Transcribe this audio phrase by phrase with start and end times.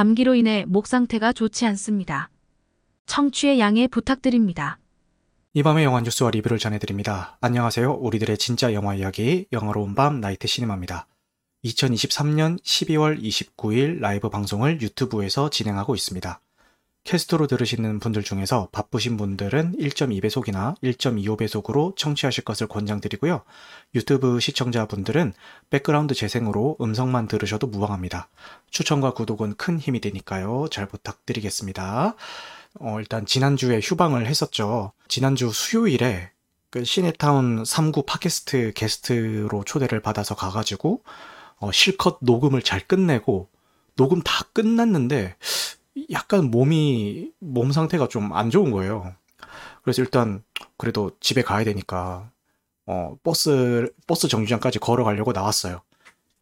[0.00, 2.30] 감기로 인해 목 상태가 좋지 않습니다.
[3.04, 4.78] 청취의 양해 부탁드립니다.
[5.52, 7.36] 이 밤의 영화 뉴스와 리뷰를 전해드립니다.
[7.42, 7.96] 안녕하세요.
[7.96, 11.06] 우리들의 진짜 영화 이야기, 영화로 온밤 나이트 시네마입니다.
[11.66, 16.40] 2023년 12월 29일 라이브 방송을 유튜브에서 진행하고 있습니다.
[17.04, 23.42] 캐스트로 들으시는 분들 중에서 바쁘신 분들은 1.2배속이나 1.25배속으로 청취하실 것을 권장드리고요.
[23.94, 25.32] 유튜브 시청자분들은
[25.70, 28.28] 백그라운드 재생으로 음성만 들으셔도 무방합니다.
[28.70, 30.68] 추천과 구독은 큰 힘이 되니까요.
[30.70, 32.14] 잘 부탁드리겠습니다.
[32.80, 34.92] 어, 일단 지난주에 휴방을 했었죠.
[35.08, 36.30] 지난주 수요일에
[36.70, 41.02] 그 시네타운 19 팟캐스트 게스트로 초대를 받아서 가가지고
[41.56, 43.48] 어, 실컷 녹음을 잘 끝내고
[43.96, 45.36] 녹음 다 끝났는데
[46.10, 49.14] 약간 몸이 몸 상태가 좀 안 좋은 거예요.
[49.82, 50.42] 그래서 일단
[50.76, 52.30] 그래도 집에 가야 되니까
[52.86, 55.82] 어 버스 버스 정류장까지 걸어가려고 나왔어요.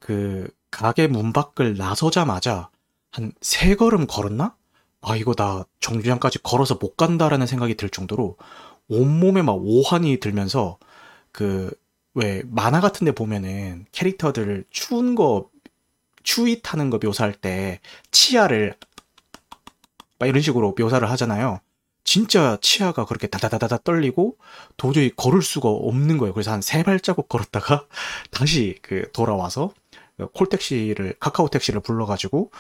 [0.00, 2.70] 그 가게 문 밖을 나서자마자
[3.12, 4.56] 한 세 걸음 걸었나?
[5.02, 8.36] 아 이거 나 정류장까지 걸어서 못 간다라는 생각이 들 정도로
[8.88, 10.78] 온몸에 막 오한이 들면서
[11.32, 11.70] 그
[12.14, 15.50] 왜 만화 같은 데 보면은 캐릭터들 추운 거
[16.24, 18.74] 추위 타는 거 묘사할 때 치아를
[20.18, 21.60] 막 이런 식으로 묘사를 하잖아요.
[22.04, 24.38] 진짜 치아가 그렇게 다다다다다 떨리고
[24.78, 26.32] 도저히 걸을 수가 없는 거예요.
[26.32, 27.86] 그래서 한 세 발자국 걸었다가
[28.30, 29.72] 다시 그 돌아와서
[30.34, 32.50] 콜택시를 카카오 택시를 불러가지고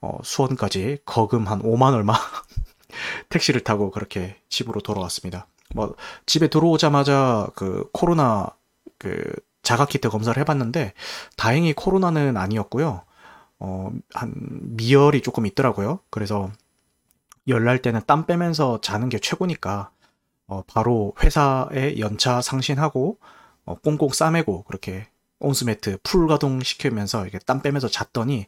[0.00, 2.14] 어, 수원까지 거금 한 5만 얼마
[3.30, 5.46] 택시를 타고 그렇게 집으로 돌아왔습니다.
[5.74, 5.94] 뭐
[6.26, 8.46] 집에 들어오자마자 그 코로나
[8.98, 9.22] 그
[9.62, 10.92] 자가 키트 검사를 해봤는데
[11.36, 13.02] 다행히 코로나는 아니었고요.
[13.58, 14.32] 어, 한
[14.76, 16.00] 미열이 조금 있더라고요.
[16.10, 16.50] 그래서
[17.48, 19.90] 열날 때는 땀 빼면서 자는 게 최고니까
[20.46, 23.18] 어, 바로 회사에 연차 상신하고
[23.64, 25.08] 어, 꽁꽁 싸매고 그렇게
[25.40, 28.46] 온수매트 풀 가동 시키면서 이렇게 땀 빼면서 잤더니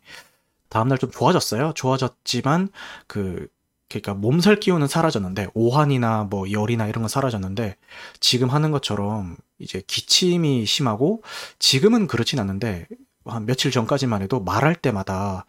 [0.68, 1.72] 다음날 좀 좋아졌어요.
[1.74, 2.68] 좋아졌지만
[3.06, 3.48] 그
[3.88, 7.76] 그러니까 몸살 기운은 사라졌는데 오한이나 뭐 열이나 이런 건 사라졌는데
[8.20, 11.22] 지금 하는 것처럼 이제 기침이 심하고
[11.58, 12.86] 지금은 그렇진 않는데
[13.24, 15.44] 한 며칠 전까지만 해도 말할 때마다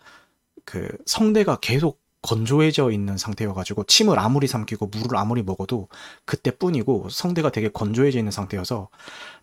[0.65, 5.87] 그 성대가 계속 건조해져 있는 상태여가지고 침을 아무리 삼키고 물을 아무리 먹어도
[6.25, 8.89] 그때뿐이고 성대가 되게 건조해져 있는 상태여서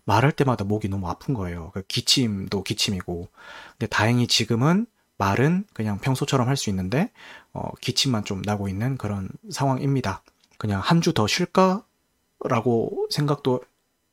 [0.05, 1.71] 말할 때마다 목이 너무 아픈 거예요.
[1.73, 3.27] 그 기침도 기침이고.
[3.71, 4.85] 근데 다행히 지금은
[5.17, 7.11] 말은 그냥 평소처럼 할 수 있는데
[7.53, 10.23] 어, 기침만 좀 나고 있는 그런 상황입니다.
[10.57, 13.61] 그냥 한 주 더 쉴까라고 생각도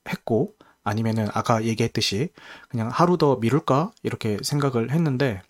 [0.09, 0.54] 했고
[0.84, 2.31] 아니면은 아까 얘기했듯이
[2.69, 5.43] 그냥 하루 더 미룰까 이렇게 생각을 했는데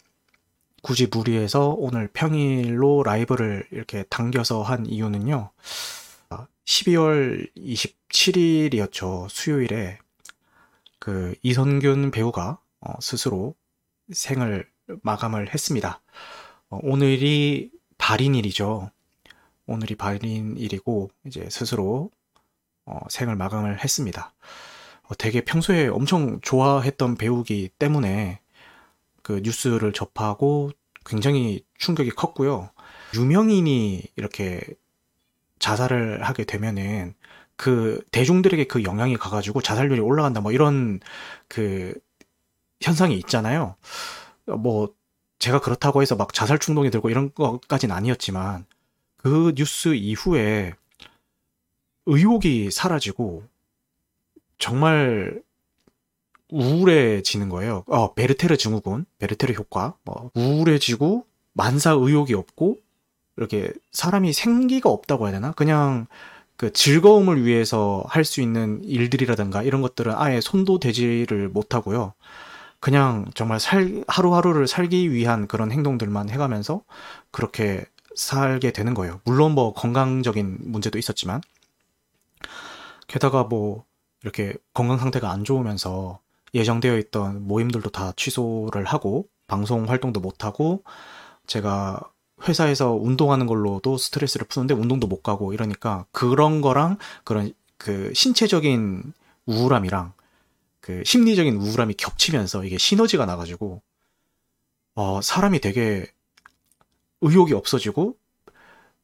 [0.86, 5.50] 굳이 무리해서 오늘 평일로 라이브를 이렇게 당겨서 한 이유는요.
[6.64, 9.28] 12월 27일이었죠.
[9.28, 9.98] 수요일에
[11.00, 13.56] 그 이선균 배우가 어, 스스로
[14.12, 14.68] 생을
[15.02, 16.02] 마감을 했습니다.
[16.70, 18.88] 어, 오늘이 발인일이죠.
[19.66, 22.12] 오늘이 발인일이고 이제 스스로
[22.84, 24.34] 어, 생을 마감을 했습니다.
[25.18, 28.40] 되게 평소에 엄청 좋아했던 배우기 때문에
[29.26, 30.70] 그 뉴스를 접하고
[31.04, 32.70] 굉장히 충격이 컸고요.
[33.16, 34.60] 유명인이 이렇게
[35.58, 37.14] 자살을 하게 되면은
[37.56, 41.00] 그 대중들에게 그 영향이 가가지고 자살률이 올라간다 뭐 이런
[41.48, 41.92] 그
[42.80, 43.74] 현상이 있잖아요.
[44.44, 44.94] 뭐
[45.40, 48.64] 제가 그렇다고 해서 막 자살 충동이 들고 이런 것까지는 아니었지만
[49.16, 50.72] 그 뉴스 이후에
[52.06, 53.42] 의혹이 사라지고
[54.58, 55.42] 정말
[56.50, 57.84] 우울해지는 거예요.
[57.88, 62.76] 어, 베르테르 증후군, 베르테르 효과, 뭐 우울해지고 만사 의욕이 없고
[63.36, 65.52] 이렇게 사람이 생기가 없다고 해야 되나?
[65.52, 66.06] 그냥
[66.56, 72.14] 그 즐거움을 위해서 할 수 있는 일들이라든가 이런 것들은 아예 손도 대지를 못하고요.
[72.80, 76.82] 그냥 정말 살, 하루하루를 살기 위한 그런 행동들만 해가면서
[77.30, 79.20] 그렇게 살게 되는 거예요.
[79.24, 81.40] 물론 뭐 건강적인 문제도 있었지만.
[83.06, 83.84] 게다가 뭐
[84.22, 86.20] 이렇게 건강 상태가 안 좋으면서
[86.56, 90.82] 예정되어 있던 모임들도 다 취소를 하고 방송 활동도 못 하고
[91.46, 92.00] 제가
[92.48, 99.12] 회사에서 운동하는 걸로도 스트레스를 푸는데 운동도 못 가고 이러니까 그런 거랑 그런 그 신체적인
[99.46, 100.12] 우울함이랑
[100.80, 103.82] 그 심리적인 우울함이 겹치면서 이게 시너지가 나가지고
[104.94, 106.06] 어 사람이 되게
[107.20, 108.16] 의욕이 없어지고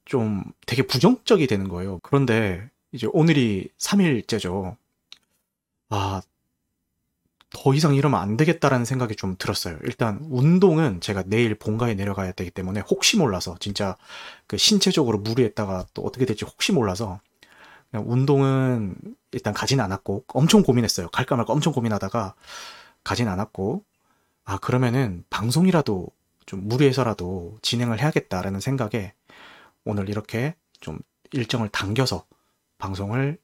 [0.04, 2.00] 좀 되게 부정적이 되는 거예요.
[2.02, 4.76] 그런데 이제 오늘이 3일째죠.
[5.88, 6.22] 아,
[7.54, 9.78] 더 이상 이러면 안 되겠다라는 생각이 좀 들었어요.
[9.82, 13.96] 일단 운동은 제가 내일 본가에 내려가야 되기 때문에 혹시 몰라서 진짜
[14.46, 17.20] 그 신체적으로 무리했다가 또 어떻게 될지 혹시 몰라서
[17.92, 18.96] 운동은
[19.32, 21.08] 일단 가진 않았고 엄청 고민했어요.
[21.10, 22.34] 갈까 말까 엄청 고민하다가
[23.04, 23.84] 가진 않았고
[24.44, 26.08] 아 그러면은 방송이라도
[26.46, 29.12] 좀 무리해서라도 진행을 해야겠다라는 생각에
[29.84, 30.98] 오늘 이렇게 좀
[31.32, 32.24] 일정을 당겨서
[32.78, 33.38] 방송을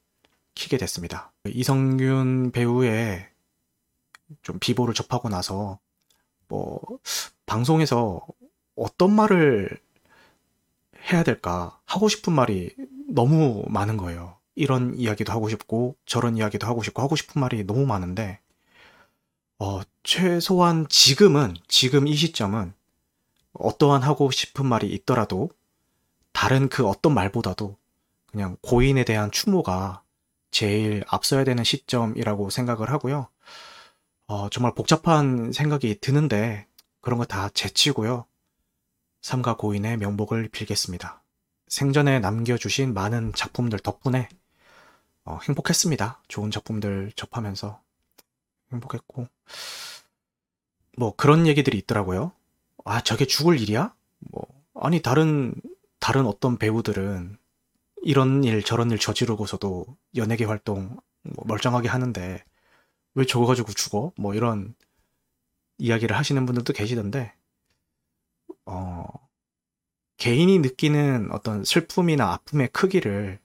[0.55, 1.31] 키게 됐습니다.
[1.45, 3.28] 이성균 배우의
[4.41, 5.79] 좀 비보를 접하고 나서
[6.47, 6.79] 뭐
[7.45, 8.21] 방송에서
[8.75, 9.79] 어떤 말을
[11.11, 12.75] 해야 될까 하고 싶은 말이
[13.07, 14.37] 너무 많은 거예요.
[14.55, 18.39] 이런 이야기도 하고 싶고 저런 이야기도 하고 싶고 하고 싶은 말이 너무 많은데
[19.57, 22.73] 어, 최소한 지금은 지금 이 시점은
[23.53, 25.49] 어떠한 하고 싶은 말이 있더라도
[26.31, 27.77] 다른 그 어떤 말보다도
[28.27, 30.03] 그냥 고인에 대한 추모가
[30.51, 33.27] 제일 앞서야 되는 시점이라고 생각을 하고요.
[34.29, 36.67] 어, 정말 복잡한 생각이 드는데
[37.01, 38.25] 그런 거 다 제치고요.
[39.23, 41.23] 삼가 고인의 명복을 빌겠습니다.
[41.67, 44.29] 생전에 남겨주신 많은 작품들 덕분에
[45.25, 46.21] 어, 행복했습니다.
[46.27, 47.81] 좋은 작품들 접하면서
[48.71, 49.27] 행복했고
[50.95, 52.31] 뭐 그런 얘기들이 있더라고요.
[52.85, 53.95] 아 저게 죽을 일이야?
[54.19, 54.45] 뭐
[54.75, 55.55] 아니 다른
[55.99, 57.35] 다른 어떤 배우들은
[58.03, 62.43] 이런 일 저런 일 저지르고서도 연예계 활동 뭐 멀쩡하게 하는데
[63.19, 64.13] 왜 저거 가지고 죽어?
[64.15, 64.73] 뭐 이런
[65.77, 67.33] 이야기를 하시는 분들도 계시던데
[68.65, 69.05] 어
[70.15, 73.39] 개인이 느끼는 어떤 슬픔이나 아픔의 크기를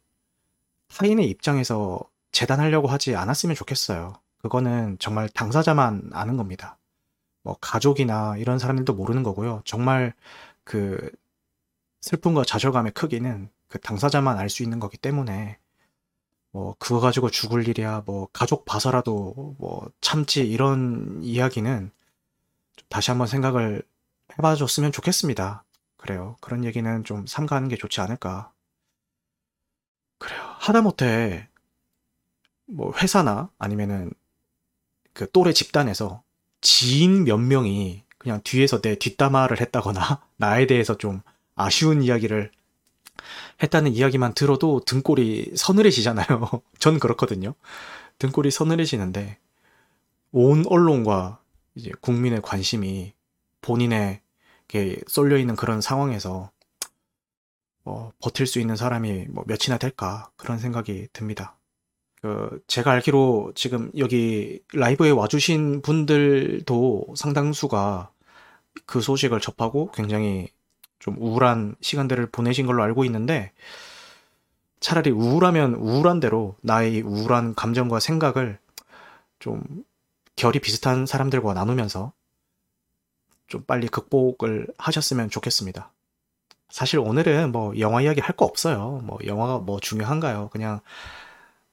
[0.88, 2.00] 타인의 입장에서
[2.31, 4.15] 재단하려고 하지 않았으면 좋겠어요.
[4.43, 6.79] 그거는 정말 당사자만 아는 겁니다.
[7.43, 9.62] 뭐 가족이나 이런 사람들도 모르는 거고요.
[9.65, 10.15] 정말
[10.62, 11.11] 그
[12.00, 15.59] 슬픔과 좌절감의 크기는 그 당사자만 알 수 있는 거기 때문에
[16.55, 21.91] 뭐 그거 가지고 죽을 일이야 뭐 가족 봐서라도 뭐 참지 이런 이야기는
[22.89, 23.83] 다시 한번 생각을
[24.39, 25.65] 해봐줬으면 좋겠습니다.
[25.97, 26.37] 그래요.
[26.41, 28.53] 그런 얘기는 좀 삼가하는 게 좋지 않을까.
[30.19, 30.41] 그래요.
[30.61, 31.49] 하다못해
[32.67, 34.12] 뭐 회사나 아니면은
[35.12, 36.23] 그 또래 집단에서
[36.61, 41.21] 지인 몇 명이 그냥 뒤에서 내 뒷담화를 했다거나 나에 대해서 좀
[41.56, 42.53] 아쉬운 이야기를
[43.62, 46.50] 했다는 이야기만 들어도 등골이 서늘해지잖아요.
[46.78, 47.55] 전 그렇거든요.
[48.19, 49.38] 등골이 서늘해지는데
[50.32, 51.40] 온 언론과
[51.75, 53.12] 이제 국민의 관심이
[53.61, 56.50] 본인에게 쏠려 있는 그런 상황에서
[57.84, 61.56] 어, 버틸 수 있는 사람이 뭐 몇이나 될까 그런 생각이 듭니다.
[62.22, 68.10] 그 제가 알기로 지금 여기 라이브에 와주신 분들도 상당수가
[68.87, 70.49] 그 소식을 접하고 굉장히
[71.05, 73.53] 좀 우울한 시간들을 보내신 걸로 알고 있는데
[74.81, 78.59] 차라리 우울하면 우울한 대로 나의 우울한 감정과 생각을
[79.39, 79.62] 좀
[80.35, 82.15] 결이 비슷한 사람들과 나누면서
[83.49, 85.93] 좀 빨리 극복을 하셨으면 좋겠습니다.
[86.71, 89.03] 사실 오늘은 뭐 영화 이야기 할 거 없어요.
[89.05, 90.49] 뭐 영화가 뭐 중요한가요?
[90.49, 90.81] 그냥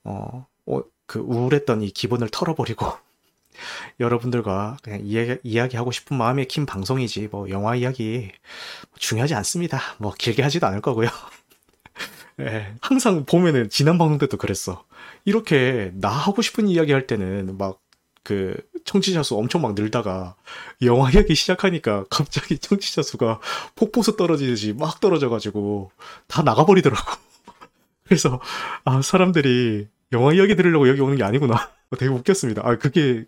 [0.04, 2.86] 어, 어, 그 우울했던 이 기분을 털어버리고
[4.00, 8.31] 여러분들과 그냥 이야기, 이야기 하고 싶은 마음에 킨 방송이지 뭐 영화 이야기
[8.98, 9.80] 중요하지 않습니다.
[9.98, 11.09] 뭐 길게 하지도 않을 거고요.
[12.38, 14.86] 네, 항상 보면은 지난 방송 때도 그랬어.
[15.25, 17.81] 이렇게 나 하고 싶은 이야기 할 때는 막
[18.24, 18.56] 그
[18.86, 20.36] 청취자 수 엄청 막 늘다가
[20.83, 23.39] 영화 이야기 시작하니까 갑자기 청취자 수가
[23.75, 25.92] 폭포수 떨어지듯이 막 떨어져가지고
[26.27, 27.12] 다 나가버리더라고.
[28.06, 28.39] 그래서
[28.83, 31.71] 아 사람들이 영화 이야기 들으려고 여기 오는 게 아니구나.
[31.97, 32.62] 되게 웃겼습니다.
[32.65, 33.25] 아 그게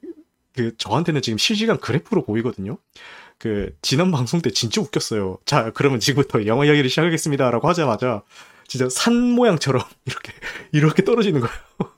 [0.56, 2.78] 그 저한테는 지금 실시간 그래프로 보이거든요.
[3.38, 5.40] 그 지난 방송 때 진짜 웃겼어요.
[5.46, 8.24] 자 그러면 지금부터 영화 이야기를 시작하겠습니다라고 하자마자
[8.68, 10.33] 진짜 산 모양처럼 이렇게
[10.72, 11.56] 이렇게 떨어지는 거예요.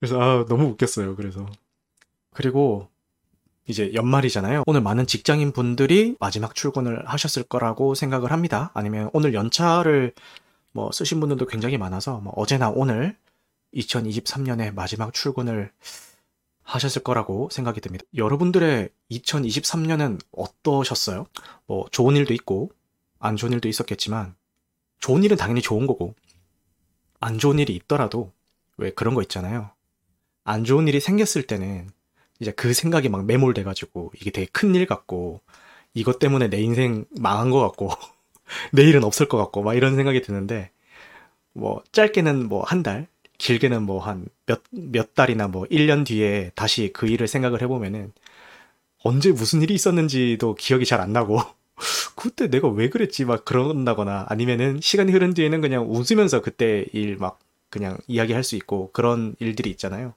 [0.00, 1.16] 그래서 아 너무 웃겼어요.
[1.16, 1.46] 그래서
[2.32, 2.88] 그리고
[3.66, 4.64] 이제 연말이잖아요.
[4.66, 8.70] 오늘 많은 직장인 분들이 마지막 출근을 하셨을 거라고 생각을 합니다.
[8.74, 10.12] 아니면 오늘 연차를
[10.72, 13.16] 뭐 쓰신 분들도 굉장히 많아서 뭐 어제나 오늘
[13.74, 15.70] 2023년의 마지막 출근을
[16.70, 18.04] 하셨을 거라고 생각이 듭니다.
[18.16, 21.26] 여러분들의 2023년은 어떠셨어요?
[21.66, 22.70] 뭐 좋은 일도 있고
[23.18, 24.34] 안 좋은 일도 있었겠지만
[25.00, 26.14] 좋은 일은 당연히 좋은 거고
[27.20, 28.32] 안 좋은 일이 있더라도
[28.76, 29.70] 왜 그런 거 있잖아요.
[30.44, 31.90] 안 좋은 일이 생겼을 때는
[32.40, 35.40] 이제 그 생각이 막 매몰돼 가지고 이게 되게 큰 일 같고
[35.94, 37.90] 이것 때문에 내 인생 망한 것 같고
[38.72, 40.70] 내일은 없을 것 같고 막 이런 생각이 드는데
[41.52, 43.08] 뭐 짧게는 뭐 한 달,
[43.38, 48.12] 길게는 뭐 한 몇 몇 달이나 뭐 1년 뒤에 다시 그 일을 생각을 해보면은
[49.04, 51.40] 언제 무슨 일이 있었는지도 기억이 잘 안 나고
[52.16, 57.38] 그때 내가 왜 그랬지 막 그런다거나 아니면은 시간이 흐른 뒤에는 그냥 웃으면서 그때 일 막
[57.70, 60.14] 그냥 이야기할 수 있고 그런 일들이 있잖아요.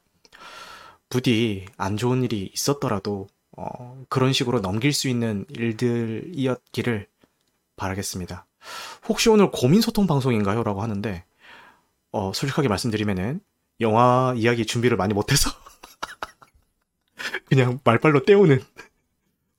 [1.09, 7.07] 부디 안 좋은 일이 있었더라도 어, 그런 식으로 넘길 수 있는 일들이었기를
[7.75, 8.45] 바라겠습니다.
[9.07, 10.63] 혹시 오늘 고민 소통 방송인가요?
[10.63, 11.23] 라고 하는데,
[12.11, 13.41] 어, 솔직하게 말씀드리면은,
[13.82, 15.50] 영화 이야기 준비를 많이 못해서,
[17.50, 18.60] 그냥 말빨로 때우는,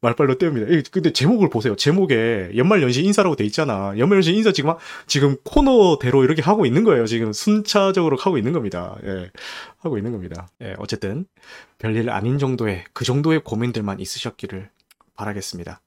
[0.04, 0.70] 말빨로 때웁니다.
[0.70, 1.76] 이, 근데 제목을 보세요.
[1.76, 3.94] 제목에 연말연시 인사라고 돼 있잖아.
[3.96, 4.74] 연말연시 인사 지금,
[5.06, 7.06] 지금 코너대로 이렇게 하고 있는 거예요.
[7.06, 8.96] 지금 순차적으로 하고 있는 겁니다.
[9.04, 9.30] 예.
[9.78, 10.48] 하고 있는 겁니다.
[10.60, 11.24] 예, 어쨌든,
[11.78, 14.68] 별일 아닌 정도의, 그 정도의 고민들만 있으셨기를
[15.14, 15.80] 바라겠습니다.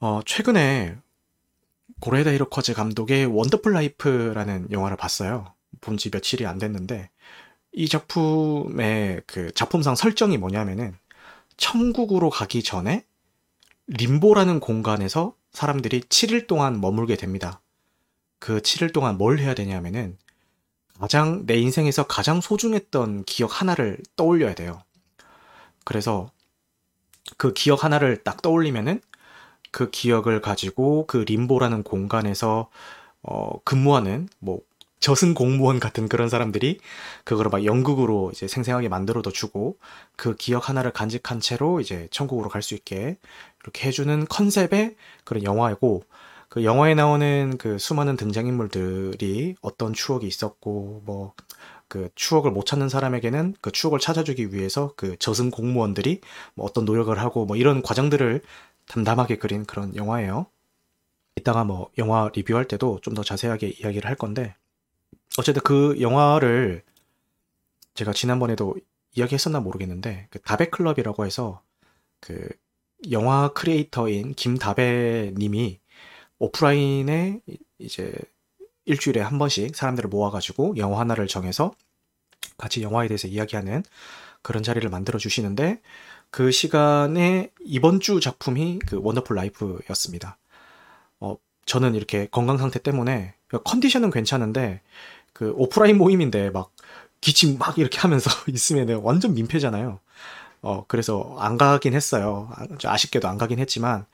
[0.00, 0.96] 어, 최근에,
[2.00, 5.54] 고레에다 히로카즈 감독의 원더풀 라이프라는 영화를 봤어요.
[5.82, 7.10] 본 지 며칠이 안 됐는데,
[7.72, 10.96] 이 작품의 그 작품상 설정이 뭐냐면은,
[11.58, 13.04] 천국으로 가기 전에
[13.88, 17.60] 림보라는 공간에서 사람들이 7일 동안 머물게 됩니다.
[18.38, 20.16] 그 7일 동안 뭘 해야 되냐면은
[20.98, 24.82] 가장 내 인생에서 가장 소중했던 기억 하나를 떠올려야 돼요.
[25.84, 26.30] 그래서
[27.36, 29.00] 그 기억 하나를 딱 떠올리면은
[29.70, 32.70] 그 기억을 가지고 그 림보라는 공간에서
[33.22, 34.60] 어, 근무하는 뭐
[35.02, 36.80] 저승 공무원 같은 그런 사람들이
[37.24, 39.76] 그거를 막 연극으로 이제 생생하게 만들어도 주고
[40.16, 43.18] 그 기억 하나를 간직한 채로 이제 천국으로 갈 수 있게
[43.64, 46.04] 이렇게 해주는 컨셉의 그런 영화이고
[46.48, 51.34] 그 영화에 나오는 그 수많은 등장인물들이 어떤 추억이 있었고 뭐
[51.88, 56.22] 그 추억을 못 찾는 사람에게는 그 추억을 찾아주기 위해서 그 저승 공무원들이
[56.54, 58.40] 뭐 어떤 노력을 하고 뭐 이런 과정들을
[58.86, 60.46] 담담하게 그린 그런 영화예요.
[61.36, 64.54] 이따가 뭐 영화 리뷰할 때도 좀 더 자세하게 이야기를 할 건데
[65.38, 66.82] 어쨌든 그 영화를
[67.94, 68.76] 제가 지난번에도
[69.14, 71.62] 이야기했었나 모르겠는데 그 다베 클럽이라고 해서
[72.20, 72.48] 그
[73.10, 75.80] 영화 크리에이터인 김다베 님이
[76.38, 77.40] 오프라인에
[77.78, 78.12] 이제
[78.84, 81.74] 일주일에 한 번씩 사람들을 모아가지고 영화 하나를 정해서
[82.58, 83.82] 같이 영화에 대해서 이야기하는
[84.42, 85.80] 그런 자리를 만들어 주시는데
[86.30, 90.38] 그 시간에 이번 주 작품이 그 원더풀 라이프였습니다.
[91.20, 91.36] 어,
[91.66, 93.34] 저는 이렇게 건강 상태 때문에
[93.64, 94.80] 컨디션은 괜찮은데
[95.32, 96.72] 그 오프라인 모임인데 막
[97.20, 100.00] 기침 막 이렇게 하면서 있으면 완전 민폐잖아요.
[100.62, 102.50] 어, 그래서 안 가긴 했어요.
[102.84, 104.06] 아쉽게도 안 가긴 했지만,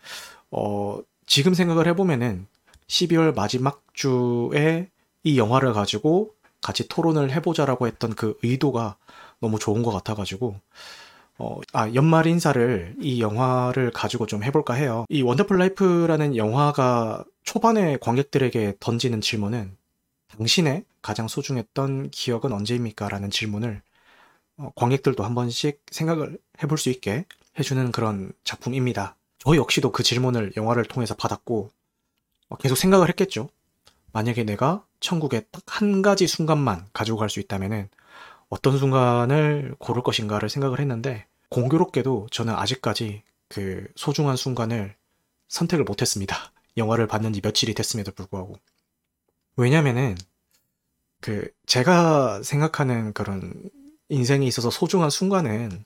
[0.51, 2.47] 어, 지금 생각을 해보면은
[2.87, 4.89] 12월 마지막 주에
[5.25, 8.97] 이 영화를 가지고 같이 토론을 해보자라고 했던 그 의도가
[9.41, 10.57] 너무 좋은 것 같아가지고,
[11.39, 15.05] 어, 아, 연말 인사를 이 영화를 가지고 좀 해볼까 해요.
[15.09, 19.78] 이 원더풀 라이프라는 영화가 초반에 관객들에게 던지는 질문은
[20.39, 23.09] 당신의 가장 소중했던 기억은 언제입니까?
[23.09, 23.83] 라는 질문을
[24.59, 27.27] 어, 관객들도 한 번씩 생각을 해볼 수 있게
[27.59, 29.17] 해주는 그런 작품입니다.
[29.39, 31.71] 저 역시도 그 질문을 영화를 통해서 받았고
[32.49, 33.51] 어, 계속 생각을 했겠죠.
[34.13, 37.89] 만약에 내가 천국에 딱 한 가지 순간만 가지고 갈 수 있다면은
[38.49, 44.97] 어떤 순간을 고를 것인가를 생각을 했는데 공교롭게도 저는 아직까지 그 소중한 순간을
[45.49, 46.53] 선택을 못했습니다.
[46.77, 48.57] 영화를 봤는 지 며칠이 됐음에도 불구하고.
[49.57, 50.17] 왜냐면은
[51.21, 53.53] 그 제가 생각하는 그런
[54.09, 55.85] 인생에 있어서 소중한 순간은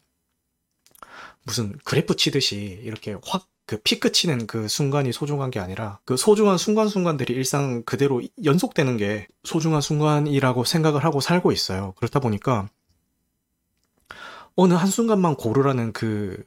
[1.45, 6.59] 무슨 그래프 치듯이 이렇게 확 그 피크 치는 그 순간이 소중한 게 아니라 그 소중한
[6.59, 11.95] 순간순간들이 일상 그대로 연속되는 게 소중한 순간이라고 생각을 하고 살고 있어요.
[11.97, 12.69] 그렇다 보니까
[14.57, 16.45] 어느 한순간만 고르라는 그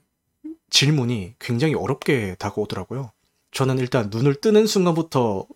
[0.69, 3.11] 질문이 굉장히 어렵게 다가오더라고요.
[3.51, 5.47] 저는 일단 눈을 뜨는 순간부터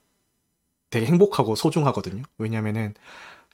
[0.90, 2.24] 되게 행복하고 소중하거든요.
[2.38, 2.94] 왜냐면은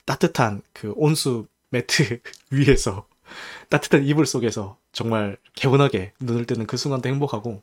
[0.05, 3.07] 따뜻한 그 온수 매트 위에서
[3.69, 7.61] 따뜻한 이불 속에서 정말 개운하게 눈을 뜨는 그 순간도 행복하고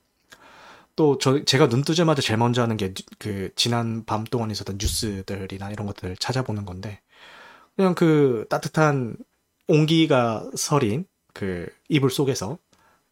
[0.96, 5.70] 또 저 제가 눈 뜨자마자 제일 먼저 하는 게 그 지난 밤 동안 있었던 뉴스들이나
[5.70, 7.00] 이런 것들을 찾아보는 건데
[7.76, 9.16] 그냥 그 따뜻한
[9.68, 12.58] 온기가 서린 그 이불 속에서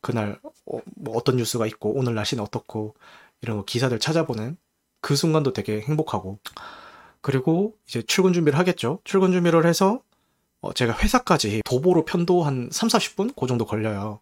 [0.01, 2.95] 그날 어, 뭐 어떤 뉴스가 있고 오늘 날씨는 어떻고
[3.43, 4.57] 이런 거 기사들 찾아보는
[5.01, 6.39] 그 순간도 되게 행복하고
[7.21, 9.01] 그리고 이제 출근 준비를 하겠죠.
[9.05, 10.01] 출근 준비를 해서
[10.61, 13.35] 어, 제가 회사까지 도보로 편도 한 3, 40분?
[13.39, 14.21] 그 정도 걸려요.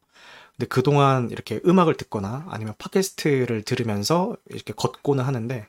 [0.57, 5.67] 근데 그동안 이렇게 음악을 듣거나 아니면 팟캐스트를 들으면서 이렇게 걷고는 하는데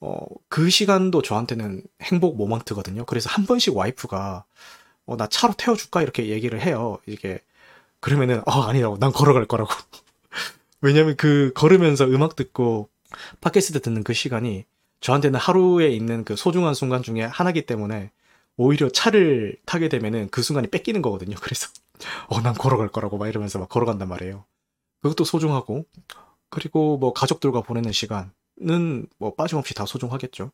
[0.00, 0.18] 어,
[0.48, 3.04] 그 시간도 저한테는 행복 모먼트거든요.
[3.06, 4.44] 그래서 한 번씩 와이프가
[5.06, 6.02] 어, 나 차로 태워줄까?
[6.02, 6.98] 이렇게 얘기를 해요.
[7.06, 7.40] 이게
[8.00, 8.98] 그러면은 어, 아니라고.
[8.98, 9.70] 난 걸어갈 거라고.
[10.80, 12.88] 왜냐면 그 걸으면서 음악 듣고
[13.40, 14.64] 팟캐스트 듣는 그 시간이
[15.00, 18.10] 저한테는 하루에 있는 그 소중한 순간 중에 하나기 때문에
[18.56, 21.36] 오히려 차를 타게 되면은 그 순간이 뺏기는 거거든요.
[21.40, 21.68] 그래서
[22.28, 24.44] 어, 난 걸어갈 거라고 막 이러면서 막 걸어간단 말이에요.
[25.02, 25.84] 그것도 소중하고
[26.48, 30.52] 그리고 뭐 가족들과 보내는 시간은 뭐 빠짐없이 다 소중하겠죠.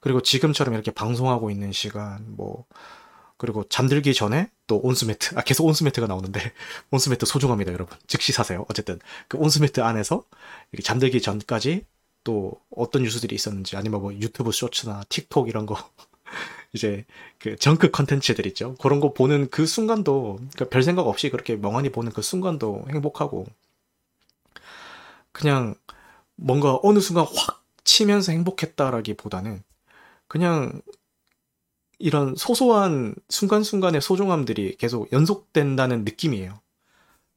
[0.00, 2.66] 그리고 지금처럼 이렇게 방송하고 있는 시간 뭐
[3.38, 6.40] 그리고 잠들기 전에 또 온수매트 아 계속 온수매트가 나오는데
[6.92, 10.24] 온수매트 소중합니다 여러분 즉시 사세요 어쨌든 그 온수매트 안에서
[10.72, 11.84] 이렇게 잠들기 전까지
[12.24, 15.76] 또 어떤 뉴스들이 있었는지 아니면 뭐 유튜브 쇼츠나 틱톡 이런 거
[16.74, 17.06] 이제
[17.38, 18.74] 그 정크 컨텐츠들 있죠.
[18.74, 23.46] 그런 거 보는 그 순간도 그러니까 별 생각 없이 그렇게 멍하니 보는 그 순간도 행복하고
[25.32, 25.74] 그냥
[26.36, 29.62] 뭔가 어느 순간 확 치면서 행복했다라기보다는
[30.26, 30.82] 그냥
[31.98, 36.60] 이런 소소한 순간순간의 소중함들이 계속 연속된다는 느낌이에요.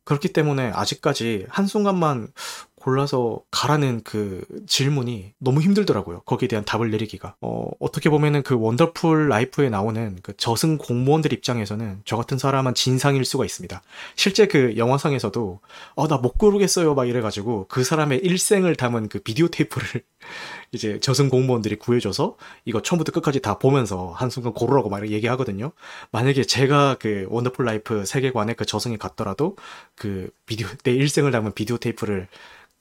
[0.04, 2.30] 그렇기 때문에 아직까지 한순간만
[2.76, 6.22] 골라서 가라는 그 질문이 너무 힘들더라고요.
[6.22, 7.36] 거기에 대한 답을 내리기가.
[7.40, 13.24] 어, 어떻게 보면은 그 원더풀 라이프에 나오는 그 저승 공무원들 입장에서는 저 같은 사람은 진상일
[13.24, 13.84] 수가 있습니다.
[14.16, 15.60] 실제 그 영화상에서도
[15.94, 16.96] 어, 나 못 고르겠어요.
[16.96, 20.02] 막 이래가지고 그 사람의 일생을 담은 그 비디오 테이프를
[20.74, 25.74] 이제 저승 공무원들이 구해줘서 이거 처음부터 끝까지 다 보면서 한순간 고르라고 막 얘기하거든요.
[26.12, 29.58] 만약에 제가 그 원더풀 라이프 세계관에 그 저승에 갔더라도
[29.96, 32.28] 그 비디오, 내 일생을 담은 비디오 테이프를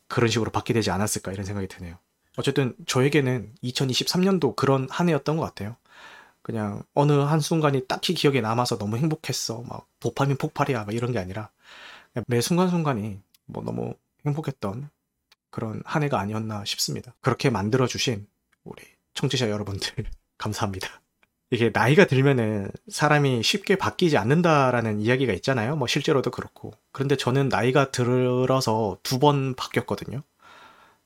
[0.07, 1.97] 그런 식으로 받게 되지 않았을까 이런 생각이 드네요.
[2.37, 5.77] 어쨌든 저에게는 2023년도 그런 한 해였던 것 같아요.
[6.43, 9.63] 그냥 어느 한순간이 딱히 기억에 남아서 너무 행복했어.
[9.69, 10.85] 막 도파민 폭발이야.
[10.85, 11.51] 막 이런 게 아니라
[12.29, 13.95] 매 순간순간이 뭐 너무
[14.25, 14.89] 행복했던
[15.51, 17.15] 그런 한 해가 아니었나 싶습니다.
[17.21, 18.27] 그렇게 만들어주신
[18.65, 18.83] 우리
[19.15, 20.05] 청취자 여러분들
[20.39, 20.89] 감사합니다.
[21.53, 25.75] 이게 나이가 들면은 사람이 쉽게 바뀌지 않는다라는 이야기가 있잖아요.
[25.75, 26.73] 뭐 실제로도 그렇고.
[26.93, 30.23] 그런데 저는 나이가 들어서 두 번 바뀌었거든요.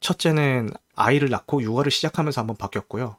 [0.00, 3.16] 첫째는 아이를 낳고 육아를 시작하면서 한번 바뀌었고요.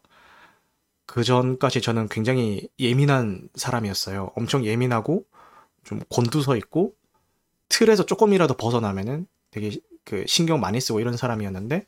[1.08, 4.32] 그 전까지 저는 굉장히 예민한 사람이었어요.
[4.36, 5.26] 엄청 예민하고
[5.84, 6.94] 좀 곤두서 있고
[7.70, 9.72] 틀에서 조금이라도 벗어나면은 되게
[10.06, 11.86] 그 신경 많이 쓰고 이런 사람이었는데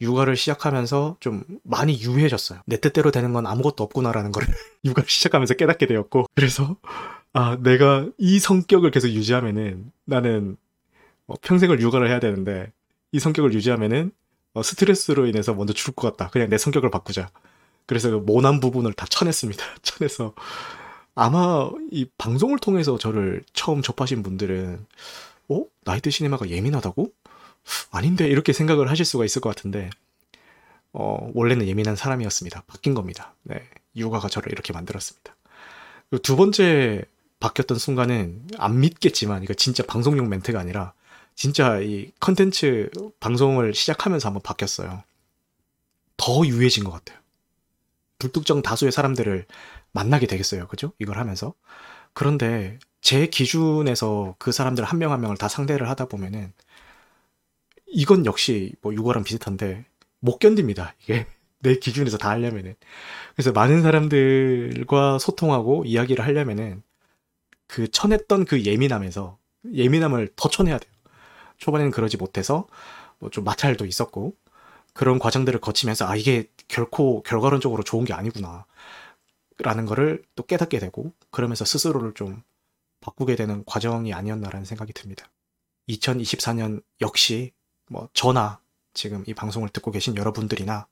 [0.00, 2.60] 육아를 시작하면서 좀 많이 유해졌어요.
[2.66, 4.44] 내 뜻대로 되는 건 아무것도 없구나라는 걸
[4.84, 6.76] 육아를 시작하면서 깨닫게 되었고 그래서
[7.32, 10.56] 아 내가 이 성격을 계속 유지하면은 나는
[11.26, 12.72] 어, 평생을 육아를 해야 되는데
[13.12, 14.10] 이 성격을 유지하면은
[14.54, 16.30] 어, 스트레스로 인해서 먼저 죽을 것 같다.
[16.30, 17.30] 그냥 내 성격을 바꾸자.
[17.86, 19.64] 그래서 그 모난 부분을 다 쳐냈습니다.
[19.82, 20.34] 쳐내서
[21.14, 24.84] 아마 이 방송을 통해서 저를 처음 접하신 분들은
[25.48, 25.64] 어?
[25.84, 27.10] 나이트 시네마가 예민하다고?
[27.90, 29.90] 아닌데 이렇게 생각을 하실 수가 있을 것 같은데
[30.92, 32.64] 어, 원래는 예민한 사람이었습니다.
[32.66, 33.34] 바뀐 겁니다.
[33.42, 33.62] 네,
[33.96, 35.34] 육아가 저를 이렇게 만들었습니다.
[36.22, 37.04] 두 번째
[37.40, 40.92] 바뀌었던 순간은 안 믿겠지만 이거 진짜 방송용 멘트가 아니라
[41.34, 45.02] 진짜 이 컨텐츠 방송을 시작하면서 한번 바뀌었어요.
[46.16, 47.18] 더 유해진 것 같아요.
[48.18, 49.46] 불특정 다수의 사람들을
[49.92, 50.68] 만나게 되겠어요.
[50.68, 50.92] 그죠?
[50.98, 51.54] 이걸 하면서.
[52.14, 56.52] 그런데 제 기준에서 그 사람들 한 명 한 명을 다 상대를 하다 보면은
[57.92, 59.84] 이건 역시 뭐 육아랑 비슷한데
[60.20, 60.94] 못 견딥니다.
[61.02, 61.26] 이게
[61.60, 62.74] 내 기준에서 다 하려면은.
[63.34, 66.82] 그래서 많은 사람들과 소통하고 이야기를 하려면은
[67.68, 69.38] 그 쳐냈던 그 예민함에서
[69.72, 70.92] 예민함을 더 쳐내야 돼요.
[71.58, 72.66] 초반에는 그러지 못해서
[73.20, 74.34] 뭐 좀 마찰도 있었고
[74.94, 78.66] 그런 과정들을 거치면서 아 이게 결코 결과론적으로 좋은 게 아니구나
[79.58, 82.42] 라는 거를 또 깨닫게 되고 그러면서 스스로를 좀
[83.00, 85.30] 바꾸게 되는 과정이 아니었나라는 생각이 듭니다.
[85.88, 87.52] 2024년 역시
[87.92, 88.58] 뭐 저나
[88.94, 90.86] 지금 이 방송을 듣고 계신 여러분들이나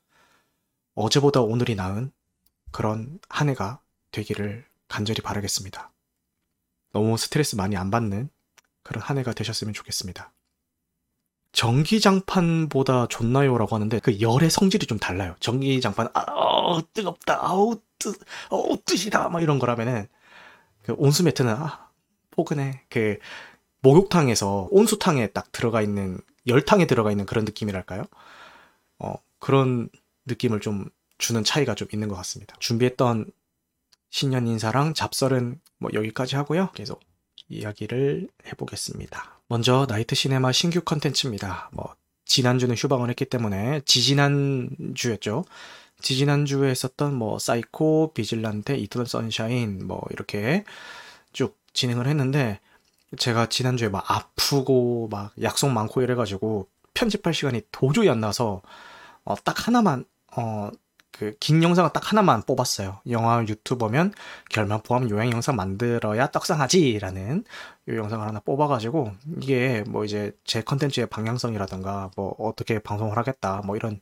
[0.94, 2.12] 어제보다 오늘이 나은
[2.70, 3.80] 그런 한 해가
[4.12, 5.90] 되기를 간절히 바라겠습니다.
[6.92, 8.28] 너무 스트레스 많이 안 받는
[8.82, 10.30] 그런 한 해가 되셨으면 좋겠습니다.
[11.52, 15.34] 전기장판보다 좋나요라고 하는데 그 열의 성질이 좀 달라요.
[15.40, 18.12] 전기장판 아 어, 뜨겁다 아우 뜨
[18.50, 20.06] 어우 뜨시다 막 이런 거라면은
[20.82, 21.88] 그 온수 매트는 아
[22.30, 23.18] 포근해 그
[23.80, 28.04] 목욕탕에서 온수탕에 딱 들어가 있는 열탕에 들어가 있는 그런 느낌이랄까요?
[28.98, 29.88] 어, 그런
[30.26, 32.56] 느낌을 좀 주는 차이가 좀 있는 것 같습니다.
[32.58, 33.30] 준비했던
[34.10, 36.70] 신년 인사랑 잡설은 뭐 여기까지 하고요.
[36.74, 37.00] 계속
[37.48, 39.40] 이야기를 해보겠습니다.
[39.48, 41.70] 먼저 나이트 시네마 신규 컨텐츠입니다.
[41.72, 45.44] 뭐 지난주는 휴방을 했기 때문에 지지난주였죠.
[46.00, 50.64] 지지난주에 했었던 뭐 사이코, 비질란테, 이터널 선샤인 뭐 이렇게
[51.32, 52.60] 쭉 진행을 했는데
[53.18, 58.62] 제가 지난주에 막 아프고 막 약속 많고 이래가지고 편집할 시간이 도저히 안 나서
[59.24, 60.04] 어, 딱 하나만
[60.36, 60.70] 어,
[61.20, 63.00] 그 긴 영상을 딱 하나만 뽑았어요.
[63.10, 64.14] 영화 유튜버면
[64.48, 67.44] 결말 포함 요양 영상 만들어야 떡상하지라는
[67.88, 73.76] 요 영상을 하나 뽑아가지고 이게 뭐 이제 제 컨텐츠의 방향성이라든가 뭐 어떻게 방송을 하겠다 뭐
[73.76, 74.00] 이런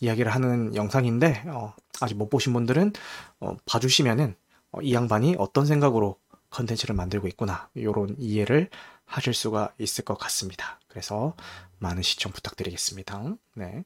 [0.00, 2.92] 이야기를 하는 영상인데 어, 아직 못 보신 분들은
[3.40, 4.36] 어, 봐주시면은
[4.70, 6.18] 어, 이 양반이 어떤 생각으로
[6.50, 7.70] 컨텐츠를 만들고 있구나.
[7.74, 8.68] 이런 이해를
[9.04, 10.80] 하실 수가 있을 것 같습니다.
[10.88, 11.34] 그래서
[11.78, 13.36] 많은 시청 부탁드리겠습니다.
[13.56, 13.84] 네.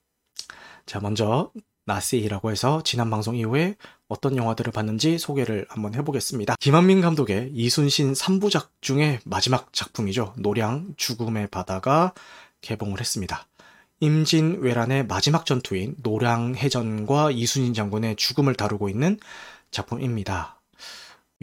[0.87, 1.51] 자, 먼저
[1.87, 3.77] 나시라고 해서 지난 방송 이후에
[4.09, 6.57] 어떤 영화들을 봤는지 소개를 한번 해보겠습니다.
[6.61, 10.35] 김한민 감독의 이순신 3부작 중에 마지막 작품이죠.
[10.39, 12.15] 노량 죽음의 바다가
[12.61, 13.47] 개봉을 했습니다.
[14.01, 19.19] 임진 외란의 마지막 전투인 노량해전과 이순신 장군의 죽음을 다루고 있는
[19.71, 20.61] 작품입니다.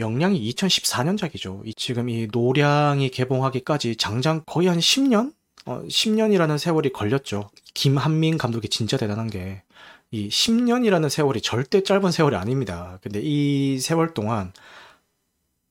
[0.02, 1.62] 영량이 2014년작이죠.
[1.66, 5.34] 이 지금 이 노량이 개봉하기까지 장장 거의 한 10년?
[5.66, 7.50] 어, 10년이라는 세월이 걸렸죠.
[7.74, 9.64] 김한민 감독이 진짜 대단한 게
[10.12, 13.00] 이 10년이라는 세월이 절대 짧은 세월이 아닙니다.
[13.02, 14.52] 근데 이 세월 동안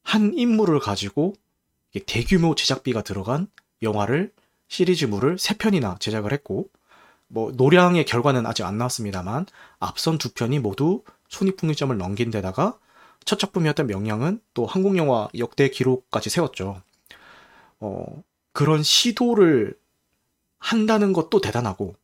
[0.03, 1.35] 한 인물을 가지고
[2.07, 3.49] 대규모 제작비가 들어간
[3.83, 4.33] 영화를
[4.69, 6.69] 시리즈물을 3편이나 제작을 했고
[7.29, 9.47] 뭐 노량의 결과는 아직 안 나왔습니다만
[9.79, 12.79] 앞선 두 편이 모두 손익분기점을 넘긴 데다가
[13.25, 16.83] 첫 작품이었던 명량은 또 한국 영화 역대 기록까지 세웠죠.
[17.81, 19.79] 어, 그런 시도를
[20.59, 21.95] 한다는 것도 대단하고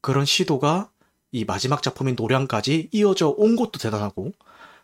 [0.00, 0.90] 그런 시도가
[1.30, 4.32] 이 마지막 작품인 노량까지 이어져 온 것도 대단하고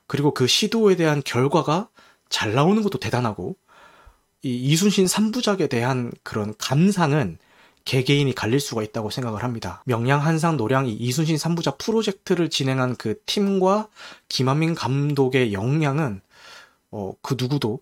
[0.07, 1.89] 그리고 그 시도에 대한 결과가
[2.31, 3.57] 잘 나오는 것도 대단하고
[4.43, 7.39] 이 이순신 3부작에 대한 그런 감상은
[7.89, 9.83] 개개인이 갈릴 수가 있다고 생각을 합니다.
[9.87, 13.89] 명량 한상 노량 이 이순신 3부작 프로젝트를 진행한 그 팀과
[14.29, 16.21] 김한민 감독의 역량은
[16.91, 17.81] 어, 그 누구도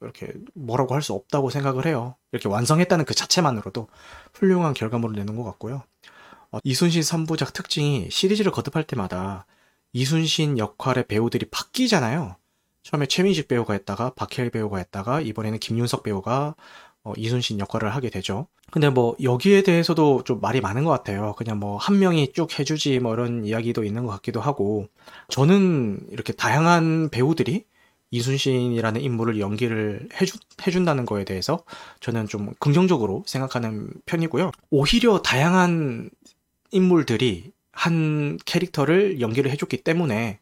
[0.00, 2.16] 이렇게 뭐라고 할 수 없다고 생각을 해요.
[2.32, 3.86] 이렇게 완성했다는 그 자체만으로도
[4.34, 5.84] 훌륭한 결과물을 내는 것 같고요.
[6.50, 9.46] 어, 이순신 3부작 특징이 시리즈를 거듭할 때마다
[9.92, 12.34] 이순신 역할의 배우들이 바뀌잖아요.
[12.82, 16.56] 처음에 최민식 배우가 했다가 박해일 배우가 했다가 이번에는 김윤석 배우가
[17.04, 18.46] 어, 이순신 역할을 하게 되죠.
[18.70, 21.34] 근데 뭐 여기에 대해서도 좀 말이 많은 것 같아요.
[21.36, 24.88] 그냥 뭐 한 명이 쭉 해주지 뭐 이런 이야기도 있는 것 같기도 하고
[25.28, 27.64] 저는 이렇게 다양한 배우들이
[28.10, 31.64] 이순신이라는 인물을 연기를 해주, 해준다는 거에 대해서
[32.00, 34.52] 저는 좀 긍정적으로 생각하는 편이고요.
[34.70, 36.10] 오히려 다양한
[36.70, 40.38] 인물들이 한 캐릭터를 연기를 해줬기 때문에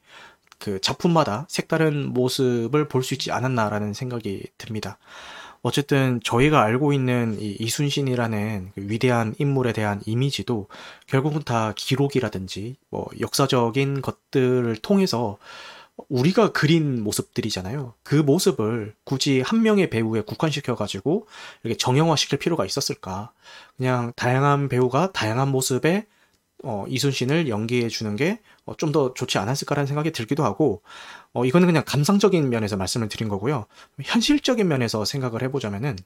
[0.59, 4.99] 그 작품마다 색다른 모습을 볼 수 있지 않았나라는 생각이 듭니다.
[5.63, 10.69] 어쨌든 저희가 알고 있는 이 이순신이라는 그 위대한 인물에 대한 이미지도
[11.07, 15.39] 결국은 다 기록이라든지 뭐 역사적인 것들을 통해서
[16.09, 17.95] 우리가 그린 모습들이잖아요.
[18.03, 21.29] 그 모습을 굳이 한 명의 배우에 국한시켜가지고
[21.63, 23.33] 이렇게 정형화시킬 필요가 있었을까?
[23.77, 26.07] 그냥 다양한 배우가 다양한 모습의
[26.65, 28.41] 어, 이순신을 연기해 주는 게
[28.77, 30.83] 좀더 좋지 않았을까라는 생각이 들기도 하고,
[31.35, 33.67] 어, 이거는 그냥 감상적인 면에서 말씀을 드린 거고요.
[34.03, 35.97] 현실적인 면에서 생각을 해보자면은,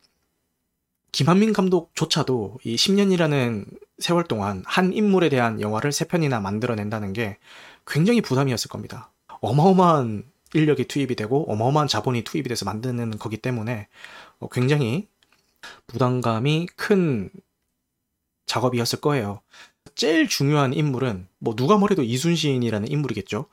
[1.12, 3.64] 김한민 감독조차도 이 10년이라는
[3.98, 7.38] 세월 동안 한 인물에 대한 영화를 3편이나 만들어낸다는 게
[7.86, 9.10] 굉장히 부담이었을 겁니다.
[9.40, 13.88] 어마어마한 인력이 투입이 되고 어마어마한 자본이 투입이 돼서 만드는 거기 때문에
[14.40, 15.08] 어, 굉장히
[15.86, 17.30] 부담감이 큰
[18.44, 19.40] 작업이었을 거예요.
[19.94, 23.46] 제일 중요한 인물은 뭐 누가 뭐래도 이순신이라는 인물이겠죠.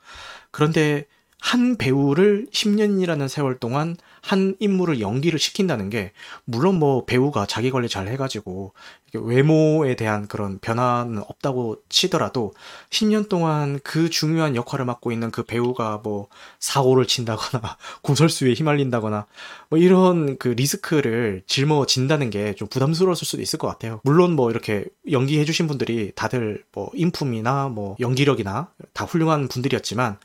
[0.50, 1.06] 그런데
[1.44, 6.12] 한 배우를 10년이라는 세월 동안 한 인물을 연기를 시킨다는 게
[6.46, 8.72] 물론 뭐 배우가 자기 관리 잘 해가지고
[9.12, 12.54] 외모에 대한 그런 변화는 없다고 치더라도
[12.88, 16.28] 10년 동안 그 중요한 역할을 맡고 있는 그 배우가 뭐
[16.60, 19.26] 사고를 친다거나 구설수에 휘말린다거나
[19.68, 24.00] 뭐 이런 그 리스크를 짊어진다는 게 좀 부담스러웠을 수도 있을 것 같아요.
[24.04, 30.18] 물론 뭐 이렇게 연기해주신 분들이 다들 뭐 인품이나 뭐 연기력이나 다 훌륭한 분들이었지만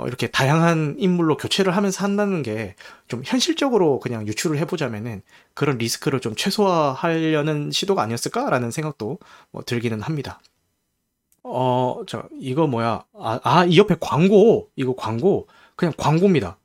[0.00, 2.74] 어, 이렇게 다양한 인물로 교체를 하면서 한다는 게
[3.08, 5.22] 좀 현실적으로 그냥 유출을 해보자면은
[5.54, 9.18] 그런 리스크를 좀 최소화하려는 시도가 아니었을까라는 생각도
[9.50, 10.40] 뭐 들기는 합니다.
[11.42, 13.04] 어, 저, 이거 뭐야.
[13.14, 14.70] 아, 아, 이 옆에 광고.
[14.76, 15.48] 이거 광고.
[15.74, 16.58] 그냥 광고입니다.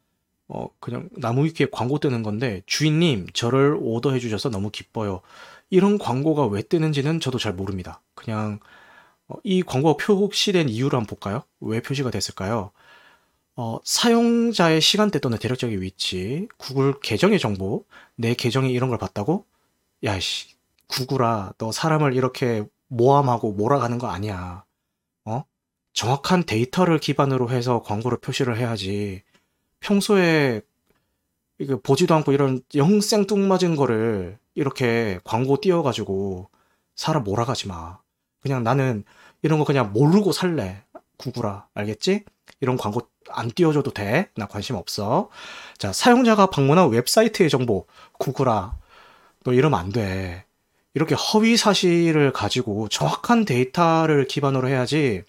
[0.47, 5.21] 어, 그냥 나무 위키에 광고 뜨는 건데, 주인님, 저를 오더해 주셔서 너무 기뻐요.
[5.71, 8.01] 이런 광고가 왜 뜨는지는 저도 잘 모릅니다.
[8.13, 8.59] 그냥,
[9.27, 11.43] 어, 이 광고가 표시된 이유를 한번 볼까요?
[11.61, 12.71] 왜 표시가 됐을까요?
[13.57, 19.45] 어, 사용자의 시간대 또는 대략적인 위치, 구글 계정의 정보, 내 계정이 이런 걸 봤다고?
[20.03, 20.55] 야 씨,
[20.87, 24.65] 구글아, 너 사람을 이렇게 모함하고 몰아가는 거 아니야.
[25.25, 25.43] 어?
[25.93, 29.23] 정확한 데이터를 기반으로 해서 광고를 표시를 해야지.
[29.79, 30.61] 평소에
[31.59, 36.49] 이거 보지도 않고 이런 영생뚱맞은 거를 이렇게 광고 띄워가지고
[36.95, 37.99] 사람 몰아가지 마.
[38.41, 39.05] 그냥 나는
[39.41, 40.83] 이런 거 그냥 모르고 살래.
[41.17, 42.25] 구글아, 알겠지?
[42.59, 44.29] 이런 광고 안 띄워줘도 돼.
[44.35, 45.29] 나 관심 없어.
[45.77, 47.85] 자, 사용자가 방문한 웹사이트의 정보,
[48.19, 48.75] 구글아.
[49.43, 50.45] 너 이러면 안 돼.
[50.93, 55.23] 이렇게 허위 사실을 가지고 정확한 데이터를 기반으로 해야지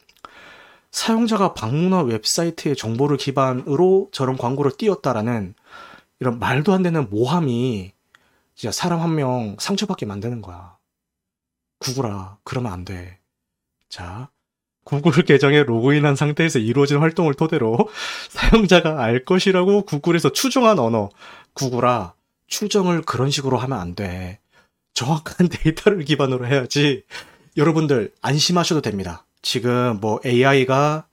[0.93, 5.55] 사용자가 방문한 웹사이트의 정보를 기반으로 저런 광고를 띄웠다라는
[6.21, 7.93] 이런 말도 안 되는 모함이
[8.55, 10.77] 진짜 사람 한 명 상처받게 만드는 거야.
[11.81, 13.19] 구글아, 그러면 안 돼.
[13.91, 14.31] 자,
[14.87, 17.77] 구글 계정에 로그인한 상태에서 이루어진 활동을 토대로
[18.31, 21.11] 사용자가 알 것이라고 구글에서 추정한 언어.
[21.55, 22.15] 구글아,
[22.47, 24.39] 추정을 그런 식으로 하면 안 돼.
[24.95, 27.03] 정확한 데이터를 기반으로 해야지.
[27.57, 29.27] 여러분들 안심하셔도 됩니다.
[29.43, 31.07] 지금 뭐 AI가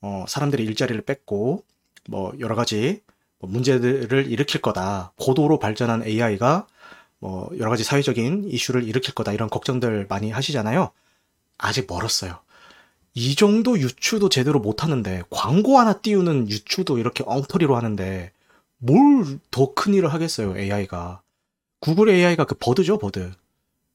[0.00, 1.62] 어, 사람들의 일자리를 뺏고
[2.08, 3.02] 뭐 여러 가지
[3.38, 5.12] 뭐 문제들을 일으킬 거다.
[5.16, 6.66] 고도로 발전한 AI가
[7.18, 9.32] 뭐 여러 가지 사회적인 이슈를 일으킬 거다.
[9.32, 10.90] 이런 걱정들 많이 하시잖아요.
[11.58, 12.38] 아직 멀었어요.
[13.14, 18.32] 이 정도 유추도 제대로 못 하는데 광고 하나 띄우는 유추도 이렇게 엉터리로 하는데
[18.78, 21.22] 뭘 더 큰 일을 하겠어요 AI가.
[21.80, 23.32] 구글 AI가 그 버드죠 버드.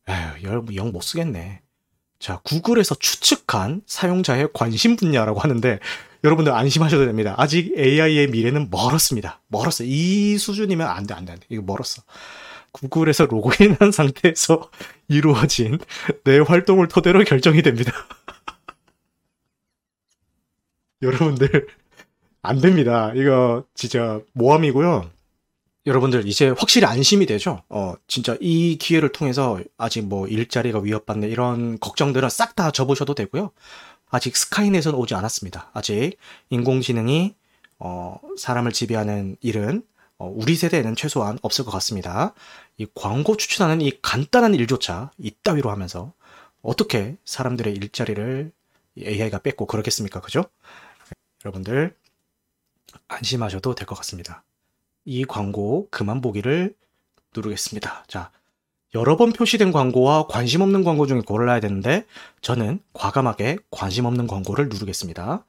[0.09, 1.61] 에휴 여러분 영못 쓰겠네.
[2.19, 5.79] 자 구글에서 추측한 사용자의 관심 분야라고 하는데
[6.23, 7.35] 여러분들 안심하셔도 됩니다.
[7.37, 9.41] 아직 AI의 미래는 멀었습니다.
[9.47, 9.83] 멀었어.
[9.85, 11.45] 이 수준이면 안돼 안돼 안돼.
[11.49, 12.03] 이거 멀었어.
[12.71, 14.69] 구글에서 로그인한 상태에서
[15.07, 15.79] 이루어진
[16.25, 17.91] 내 활동을 토대로 결정이 됩니다
[21.05, 21.67] 여러분들
[22.41, 23.11] 안 됩니다.
[23.15, 25.09] 이거 진짜 모함이고요.
[25.85, 27.61] 여러분들 이제 확실히 안심이 되죠.
[27.69, 33.51] 어 진짜 이 기회를 통해서 아직 뭐 일자리가 위협받는 이런 걱정들은 싹 다 접으셔도 되고요.
[34.09, 35.71] 아직 스카이넷은 오지 않았습니다.
[35.73, 36.17] 아직
[36.49, 37.35] 인공지능이
[37.79, 39.83] 어 사람을 지배하는 일은
[40.17, 42.33] 어, 우리 세대에는 최소한 없을 것 같습니다.
[42.77, 46.13] 이 광고 추천하는 이 간단한 일조차 이따위로 하면서
[46.61, 48.51] 어떻게 사람들의 일자리를
[48.97, 50.21] AI가 뺏고 그러겠습니까?
[50.21, 50.45] 그죠?
[51.45, 51.95] 여러분들
[53.07, 54.43] 안심하셔도 될 것 같습니다.
[55.05, 56.75] 이 광고 그만 보기를
[57.35, 58.05] 누르겠습니다.
[58.07, 58.31] 자,
[58.95, 62.05] 여러 번 표시된 광고와 관심 없는 광고 중에 골라야 되는데
[62.41, 65.45] 저는 과감하게 관심 없는 광고를 누르겠습니다.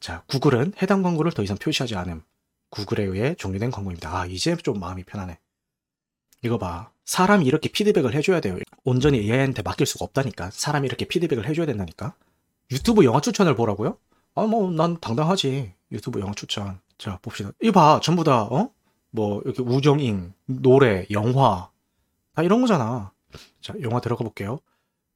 [0.00, 2.22] 자, 구글은 해당 광고를 더 이상 표시하지 않음.
[2.70, 4.20] 구글에 의해 종료된 광고입니다.
[4.20, 5.38] 아, 이제 좀 마음이 편하네.
[6.42, 6.90] 이거 봐.
[7.04, 8.58] 사람이 이렇게 피드백을 해줘야 돼요.
[8.84, 10.50] 온전히 AI한테 맡길 수가 없다니까.
[10.50, 12.14] 사람이 이렇게 피드백을 해줘야 된다니까.
[12.70, 13.98] 유튜브 영화 추천을 보라고요?
[14.38, 15.72] 아, 뭐, 난 당당하지.
[15.90, 16.80] 유튜브 영화 추천.
[16.96, 17.50] 자, 봅시다.
[17.60, 18.00] 이거 봐.
[18.00, 18.70] 전부 다, 어?
[19.10, 21.70] 뭐, 이렇게 우정잉, 노래, 영화.
[22.34, 23.10] 다 이런 거잖아.
[23.60, 24.60] 자, 영화 들어가 볼게요.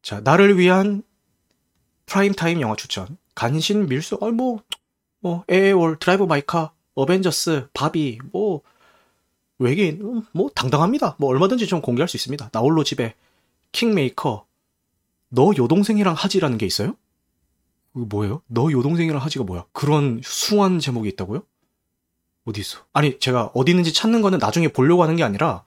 [0.03, 1.05] 자, 나를 위한
[2.07, 3.17] 프라임타임 영화 추천.
[3.37, 4.61] 간신, 밀수, 아니, 뭐,
[5.21, 8.63] 뭐, 에에올, 드라이브 마이카, 어벤져스, 바비, 뭐,
[9.61, 11.15] 외계인, 음, 뭐, 당당합니다.
[11.19, 12.51] 뭐, 얼마든지 좀 공개할 수 있습니다.
[12.53, 13.15] 나홀로 집에,
[13.71, 14.47] 킹메이커,
[15.29, 16.97] 너 여동생이랑 하지라는 게 있어요?
[17.93, 18.43] 뭐예요?
[18.47, 19.67] 너 여동생이랑 하지가 뭐야?
[19.73, 21.43] 그런 숭한 제목이 있다고요?
[22.45, 22.79] 어디 있어?
[22.93, 25.65] 아니 제가 어디 있는지 찾는 거는 나중에 보려고 하는 게 아니라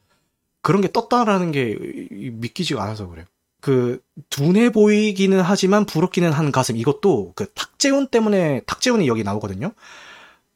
[0.62, 1.78] 그런 게 떴다라는 게
[2.12, 3.26] 믿기지가 않아서 그래요.
[3.62, 9.72] 그 둔해 보이기는 하지만 부럽기는 한 가슴 이것도 그 탁재훈 때문에 탁재훈이 여기 나오거든요.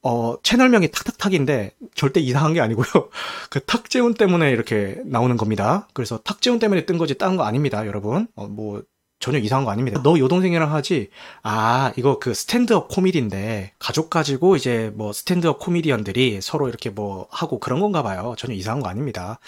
[0.01, 2.85] 어 채널명이 탁탁탁인데 절대 이상한 게 아니고요.
[3.49, 5.87] 그 탁재훈 때문에 이렇게 나오는 겁니다.
[5.93, 8.27] 그래서 탁재훈 때문에 뜬 거지 딴 거 아닙니다, 여러분.
[8.35, 8.83] 어 뭐
[9.19, 10.01] 전혀 이상한 거 아닙니다.
[10.01, 11.09] 너 여동생이랑 하지?
[11.43, 17.59] 아, 이거 그 스탠드업 코미디인데, 가족 가지고 이제 뭐 스탠드업 코미디언들이 서로 이렇게 뭐 하고
[17.59, 18.35] 그런 건가 봐요.
[18.37, 19.39] 전혀 이상한 거 아닙니다.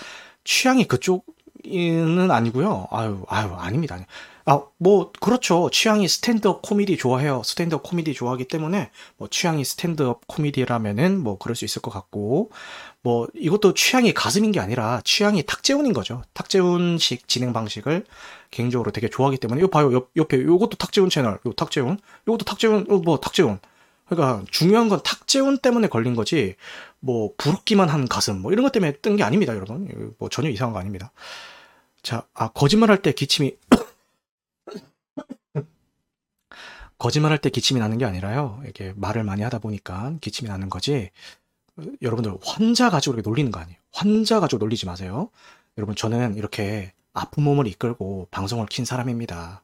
[0.44, 2.88] 취향이 그쪽은 아니고요.
[2.92, 4.06] 아유, 아유, 아닙니다.
[4.46, 5.70] 아, 뭐, 그렇죠.
[5.70, 7.44] 취향이 스탠드업 코미디 좋아해요.
[7.46, 12.50] 스탠드업 코미디 좋아하기 때문에, 뭐, 취향이 스탠드업 코미디라면은, 뭐, 그럴 수 있을 것 같고,
[13.04, 16.24] 뭐, 이것도 취향이 가슴인 게 아니라, 취향이 탁재훈인 거죠.
[16.34, 18.06] 탁재훈식 진행 방식을
[18.52, 19.92] 개인적으로 되게 좋아하기 때문에, 이거 봐요.
[19.94, 23.60] 옆, 옆에, 요것도 탁재훈 채널, 요 탁재훈, 요것도 탁재훈, 어, 뭐, 탁재훈.
[24.08, 26.56] 그러니까, 중요한 건 탁재훈 때문에 걸린 거지,
[27.00, 30.14] 뭐, 부럽기만 한 가슴, 뭐, 이런 것 때문에 뜬 게 아닙니다, 여러분.
[30.20, 31.12] 뭐, 전혀 이상한 거 아닙니다.
[32.04, 33.56] 자, 아, 거짓말 할 때 기침이,
[36.98, 38.62] 거짓말할 때 기침이 나는 게 아니라요.
[38.68, 41.10] 이게 말을 많이 하다 보니까 기침이 나는 거지.
[42.02, 43.78] 여러분들 환자 가지고 이렇게 놀리는 거 아니에요.
[43.92, 45.30] 환자 가지고 놀리지 마세요.
[45.78, 49.64] 여러분 저는 이렇게 아픈 몸을 이끌고 방송을 킨 사람입니다.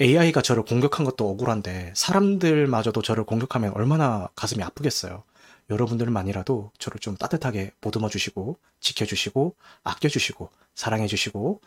[0.00, 5.24] AI가 저를 공격한 것도 억울한데 사람들마저도 저를 공격하면 얼마나 가슴이 아프겠어요.
[5.68, 11.60] 여러분들만이라도 저를 좀 따뜻하게 보듬어 주시고 지켜 주시고 아껴 주시고 사랑해 주시고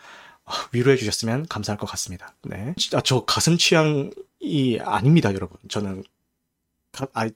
[0.72, 2.36] 위로해 주셨으면 감사할 것 같습니다.
[2.44, 2.74] 네.
[2.94, 5.58] 아, 저 가슴 취향이 아닙니다, 여러분.
[5.70, 6.04] 저는,
[6.92, 7.30] 가, 아,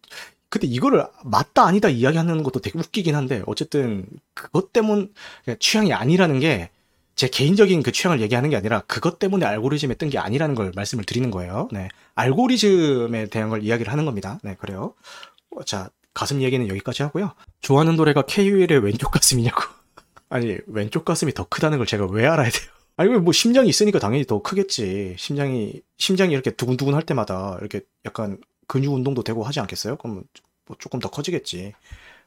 [0.50, 5.14] 근데 이거를 맞다 아니다 이야기하는 것도 되게 웃기긴 한데, 어쨌든, 그것 때문,
[5.60, 6.70] 취향이 아니라는 게,
[7.16, 11.04] 제 개인적인 그 취향을 얘기하는 게 아니라, 그것 때문에 알고리즘에 뜬 게 아니라는 걸 말씀을
[11.04, 11.68] 드리는 거예요.
[11.72, 11.90] 네.
[12.16, 14.40] 알고리즘에 대한 걸 이야기를 하는 겁니다.
[14.44, 14.94] 네, 그래요.
[15.66, 17.34] 자, 가슴 얘기는 여기까지 하고요.
[17.62, 19.62] 좋아하는 노래가 KUL의 왼쪽 가슴이냐고.
[20.30, 22.70] 아니, 왼쪽 가슴이 더 크다는 걸 제가 왜 알아야 돼요?
[22.98, 25.16] 아니 뭐 심장이 있으니까 당연히 더 크겠지.
[25.20, 29.98] 심장이 심장이 이렇게 두근두근 할 때마다 이렇게 약간 근육 운동도 되고 하지 않겠어요?
[29.98, 30.24] 그럼
[30.66, 31.74] 뭐 조금 더 커지겠지.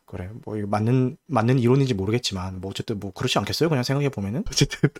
[0.06, 3.68] 그래 뭐 이거 맞는 맞는 이론인지 모르겠지만 뭐 어쨌든 뭐 그렇지 않겠어요?
[3.68, 4.90] 그냥 생각해 보면은 어쨌든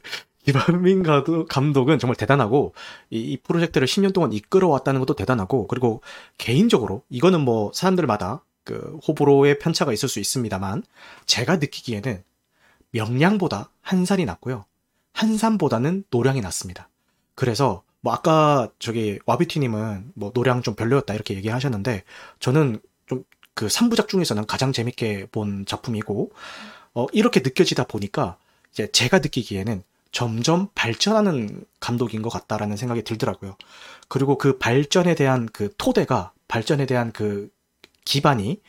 [0.46, 1.02] 이반민
[1.48, 2.74] 감독은 정말 대단하고
[3.10, 6.00] 이, 이 프로젝트를 10년 동안 이끌어왔다는 것도 대단하고 그리고
[6.38, 10.84] 개인적으로 이거는 뭐 사람들마다 그 호불호의 편차가 있을 수 있습니다만
[11.26, 12.22] 제가 느끼기에는
[12.92, 14.64] 명량보다 한살이 낫고요.
[15.12, 16.88] 한산보다는 노량이 낫습니다.
[17.34, 22.04] 그래서 뭐 아까 저기 와비티님은 뭐 노량 좀 별로였다 이렇게 얘기하셨는데
[22.38, 23.24] 저는 좀
[23.60, 26.32] 그 3부작 중에서는 가장 재밌게 본 작품이고
[26.94, 28.38] 어 이렇게 느껴지다 보니까
[28.72, 29.82] 이제 제가 느끼기에는
[30.12, 33.56] 점점 발전하는 감독인 것 같다라는 생각이 들더라고요.
[34.08, 37.50] 그리고 그 발전에 대한 그 토대가 발전에 대한 그
[38.06, 38.62] 기반이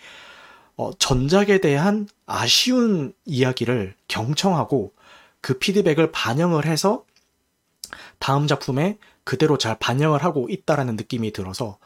[0.75, 4.93] 어, 전작에 대한 아쉬운 이야기를 경청하고
[5.39, 7.05] 그 피드백을 반영을 해서
[8.19, 11.77] 다음 작품에 그대로 잘 반영을 하고 있다라는 느낌이 들어서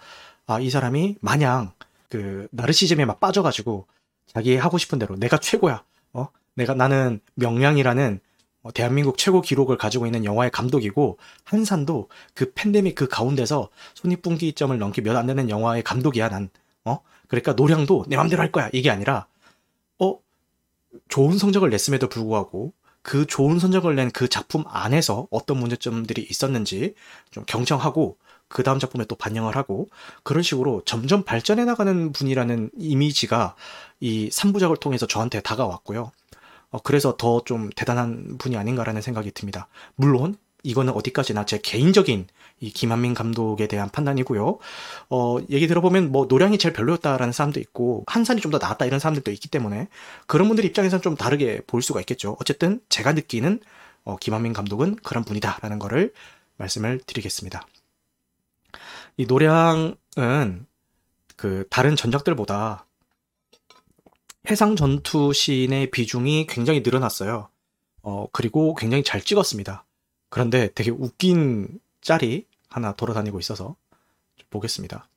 [0.48, 1.72] 아, 이 사람이 마냥
[2.10, 3.88] 그 나르시즘에 막 빠져가지고
[4.28, 5.84] 자기 하고 싶은 대로 내가 최고야.
[6.14, 6.28] 어?
[6.56, 8.20] 내가 나는 명량이라는
[8.64, 15.02] 어, 대한민국 최고 기록을 가지고 있는 영화의 감독이고 한산도 그 팬데믹 그 가운데서 손익분기점을 넘기
[15.02, 16.50] 몇 안 되는 영화의 감독이야 난.
[16.84, 17.00] 어?
[17.28, 18.70] 그러니까 노량도 내 맘대로 할 거야.
[18.74, 19.28] 이게 아니라
[20.00, 20.20] 어
[21.10, 22.74] 좋은 성적을 냈음에도 불구하고
[23.06, 26.96] 그 좋은 성적을 낸 그 작품 안에서 어떤 문제점들이 있었는지
[27.32, 29.88] 좀 경청하고 그 다음 작품에 또 반영을 하고
[30.24, 33.56] 그런 식으로 점점 발전해 나가는 분이라는 이미지가
[34.00, 36.12] 이 3부작을 통해서 저한테 다가왔고요.
[36.72, 39.68] 어, 그래서 더 좀 대단한 분이 아닌가라는 생각이 듭니다.
[39.96, 42.28] 물론 이거는 어디까지나 제 개인적인
[42.66, 44.58] 이 김한민 감독에 대한 판단이고요.
[45.10, 49.32] 어, 얘기 들어보면 뭐 노량이 제일 별로였다라는 사람도 있고 한산이 좀 더 나았다 이런 사람들도
[49.32, 49.88] 있기 때문에
[50.28, 52.38] 그런 분들 입장에서는 좀 다르게 볼 수가 있겠죠.
[52.40, 53.60] 어쨌든 제가 느끼는
[54.04, 56.14] 어, 김한민 감독은 그런 분이다라는 거를
[56.58, 57.68] 말씀을 드리겠습니다.
[59.18, 60.66] 이 노량은
[61.36, 62.86] 그 다른 전작들보다
[64.50, 67.50] 해상 전투 씬의 비중이 굉장히 늘어났어요.
[68.04, 69.86] 어, 그리고 굉장히 잘 찍었습니다.
[70.30, 72.46] 그런데 되게 웃긴 짤이
[72.76, 73.76] 하나 돌아다니고 있어서
[74.36, 75.08] 좀 보겠습니다.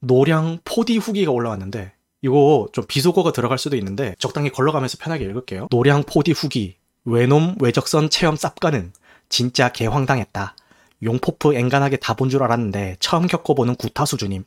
[0.00, 5.68] 노량 4D 후기가 올라왔는데 이거 좀 비속어가 들어갈 수도 있는데 적당히 걸러가면서 편하게 읽을게요.
[5.70, 8.92] 노량 4D 후기 외놈 외적선 체험 쌉가는
[9.28, 10.56] 진짜 개황당했다.
[11.02, 14.44] 용포프 앵간하게 다 본 줄 알았는데 처음 겪어보는 구타 수준임.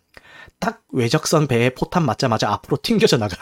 [0.59, 3.35] 딱 외적선 배에 포탄 맞자마자 앞으로 튕겨져 나가.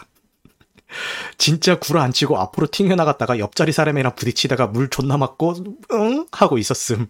[1.37, 5.55] 진짜 구라 안 치고 앞으로 튕겨 나갔다가 옆자리 사람이랑 부딪히다가 물 존나 맞고
[5.93, 7.07] 응 하고 있었음.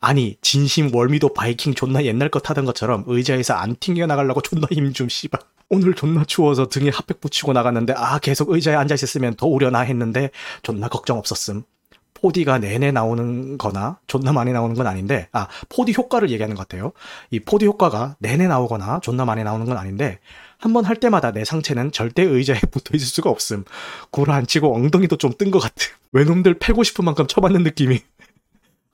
[0.00, 4.92] 아니 진심 월미도 바이킹 존나 옛날 거 타던 것처럼 의자에서 안 튕겨 나가려고 존나 힘
[4.92, 5.40] 좀 씨발.
[5.70, 10.30] 오늘 존나 추워서 등에 핫팩 붙이고 나갔는데 아 계속 의자에 앉아 있었으면 더 우려나 했는데
[10.62, 11.62] 존나 걱정 없었음.
[12.14, 16.92] 4D가 내내 나오는 거나 존나 많이 나오는 건 아닌데 아 4D 효과를 얘기하는 것 같아요.
[17.30, 20.20] 이 4D 효과가 내내 나오거나 존나 많이 나오는 건 아닌데
[20.58, 23.64] 한 번 할 때마다 내 상체는 절대 의자에 붙어 있을 수가 없음.
[24.28, 25.92] 안 치고 엉덩이도 좀 뜬 것 같음.
[26.12, 28.00] 외놈들 패고 싶은 만큼 쳐맞는 느낌이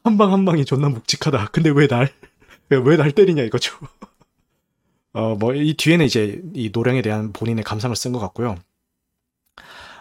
[0.04, 1.48] 한 방 한 방이 존나 묵직하다.
[1.52, 2.12] 근데 왜 날?
[2.70, 3.74] 왜 날 때리냐 이거죠.
[5.12, 8.56] 어, 뭐, 이 뒤에는 이제 이 노량에 대한 본인의 감상을 쓴 것 같고요.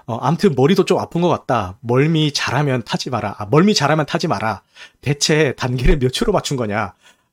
[0.05, 1.77] 어, 암튼 머리도 좀 아픈 것 같다.
[1.81, 3.35] 멀미 잘하면 타지 마라.
[3.37, 4.61] 아, 멀미 잘하면 타지 마라.
[5.01, 6.79] 대체 단계를 몇 초로 맞춘 거냐.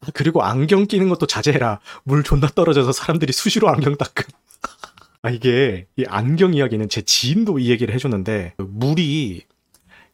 [0.01, 1.81] 아, 그리고 안경 끼는 것도 자제해라.
[2.05, 4.25] 물 존나 떨어져서 사람들이 수시로 안경 닦음.
[5.23, 9.43] 아, 이게, 이 안경 이야기는 제 지인도 이 얘기를 해줬는데, 그 물이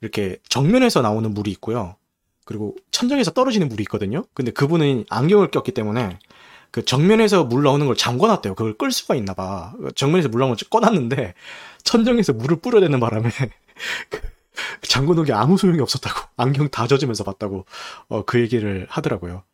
[0.00, 1.96] 이렇게 정면에서 나오는 물이 있고요.
[2.44, 4.24] 그리고 천장에서 떨어지는 물이 있거든요.
[4.34, 6.18] 근데 그분은 안경을 꼈기 때문에
[6.70, 8.54] 그 정면에서 물 나오는 걸 잠궈놨대요.
[8.54, 9.74] 그걸 끌 수가 있나 봐.
[9.94, 11.34] 정면에서 물 나오는 걸 꺼놨는데
[11.84, 13.30] 천정에서 물을 뿌려대는 바람에
[14.10, 17.66] 그 잠궈놓은 게 아무 소용이 없었다고 안경 다 젖으면서 봤다고
[18.08, 19.44] 어, 그 얘기를 하더라고요.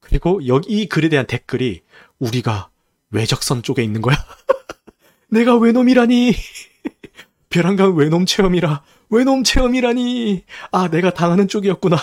[0.00, 1.82] 그리고 여기 이 글에 대한 댓글이
[2.18, 2.70] 우리가
[3.10, 4.16] 외적선 쪽에 있는 거야?
[5.30, 6.34] 내가 외놈이라니
[7.50, 11.96] 벼랑강 외놈 체험이라 외놈 체험이라니 아 내가 당하는 쪽이었구나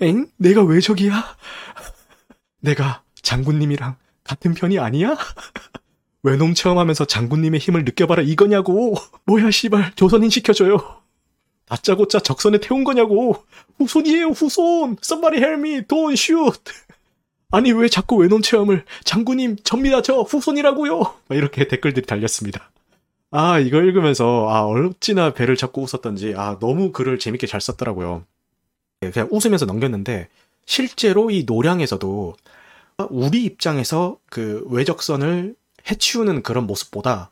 [0.00, 0.26] 엥?
[0.36, 1.36] 내가 왜 저기야?
[2.60, 5.16] 내가 장군님이랑 같은 편이 아니야?
[6.22, 8.94] 외놈 체험하면서 장군님의 힘을 느껴봐라 이거냐고.
[9.24, 11.00] 뭐야 씨발 조선인 시켜줘요.
[11.66, 13.44] 다짜고짜 적선에 태운 거냐고.
[13.78, 14.96] 후손이에요 후손.
[15.02, 15.80] Somebody help me.
[15.82, 16.60] Don't shoot.
[17.50, 21.14] 아니 왜 자꾸 외놈 체험을 장군님 접니다 저 후손이라고요.
[21.30, 22.70] 이렇게 댓글들이 달렸습니다.
[23.32, 28.24] 아 이거 읽으면서 아 어찌나 배를 잡고 웃었던지 아 너무 글을 재밌게 잘 썼더라고요.
[29.00, 30.28] 그냥 웃으면서 넘겼는데
[30.66, 32.36] 실제로 이 노량에서도
[33.10, 35.54] 우리 입장에서 그 외적선을
[35.90, 37.30] 해치우는 그런 모습보다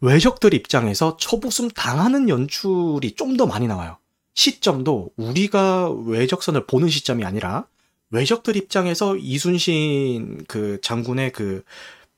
[0.00, 3.98] 외적들 입장에서 초부숨 당하는 연출이 좀 더 많이 나와요.
[4.34, 7.66] 시점도 우리가 외적선을 보는 시점이 아니라
[8.10, 11.64] 외적들 입장에서 이순신 그 장군의 그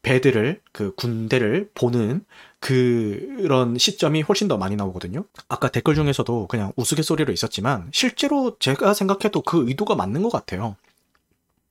[0.03, 2.25] 배들을 그 군대를 보는
[2.61, 5.25] 그런 시점이 훨씬 더 많이 나오거든요.
[5.49, 10.77] 아까 댓글 중에서도 그냥 우스갯소리로 있었지만 실제로 제가 생각해도 그 의도가 맞는 것 같아요.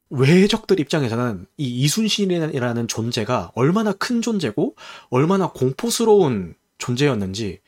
[0.09, 4.75] 외적들 입장에서는 이 이순신이라는 존재가 얼마나 큰 존재고
[5.09, 7.59] 얼마나 공포스러운 존재였는지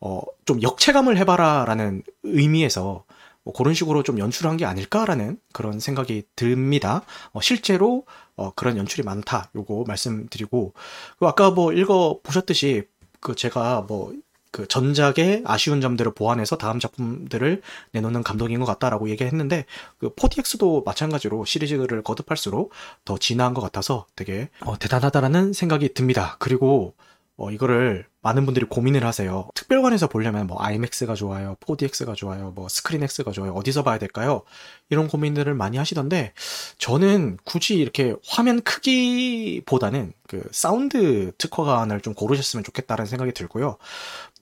[0.00, 3.04] 어, 좀 역체감을 해봐라라는 의미에서
[3.44, 7.02] 뭐 그런 식으로 좀 연출한 게 아닐까라는 그런 생각이 듭니다.
[7.32, 8.06] 어, 실제로
[8.36, 9.50] 어, 그런 연출이 많다.
[9.54, 10.72] 요거 말씀드리고
[11.18, 12.84] 그 아까 뭐 읽어 보셨듯이
[13.20, 17.62] 그 제가 뭐그 전작의 아쉬운 점들을 보완해서 다음 작품들을
[17.92, 19.66] 내놓는 감독인 것 같다라고 얘기했는데
[19.98, 22.72] 그 4DX도 마찬가지로 시리즈를 거듭할수록
[23.04, 26.36] 더 진화한 것 같아서 되게 어, 대단하다라는 생각이 듭니다.
[26.38, 26.94] 그리고
[27.36, 29.48] 어, 이거를 많은 분들이 고민을 하세요.
[29.54, 34.42] 특별관에서 보려면 뭐 IMAX가 좋아요, 4DX가 좋아요, 뭐 스크린X가 좋아요, 어디서 봐야 될까요?
[34.90, 36.34] 이런 고민들을 많이 하시던데
[36.78, 43.78] 저는 굳이 이렇게 화면 크기보다는 그 사운드 특화관을 좀 고르셨으면 좋겠다는 생각이 들고요.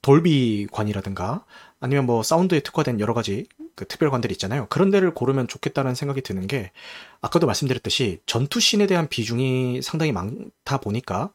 [0.02, 1.44] 돌비관이라든가
[1.78, 4.66] 아니면 뭐 사운드에 특화된 여러 가지 그 특별관들이 있잖아요.
[4.68, 6.70] 그런 데를 고르면 좋겠다는 생각이 드는 게
[7.22, 11.30] 아까도 말씀드렸듯이 전투씬에 대한 비중이 상당히 많다 보니까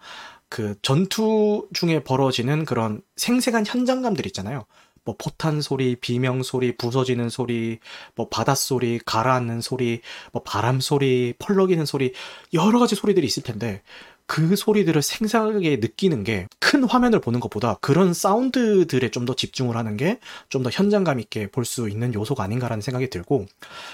[0.50, 4.66] 그 전투 중에 벌어지는 그런 생생한 현장감들 있잖아요.
[5.04, 7.80] 뭐 포탄 소리, 비명 소리, 부서지는 소리,
[8.16, 12.14] 뭐 바닷 소리, 가라앉는 소리, 뭐 바람 소리, 펄럭이는 소리,
[12.54, 13.84] 여러 가지 소리들이 있을 텐데
[14.28, 19.96] 그 소리들을 생생하게 느끼는 게 큰 화면을 보는 것보다 그런 사운드들에 좀 더 집중을 하는
[19.98, 20.20] 게
[20.50, 23.46] 좀 더 현장감 있게 볼 수 있는 요소가 아닌가라는 생각이 들고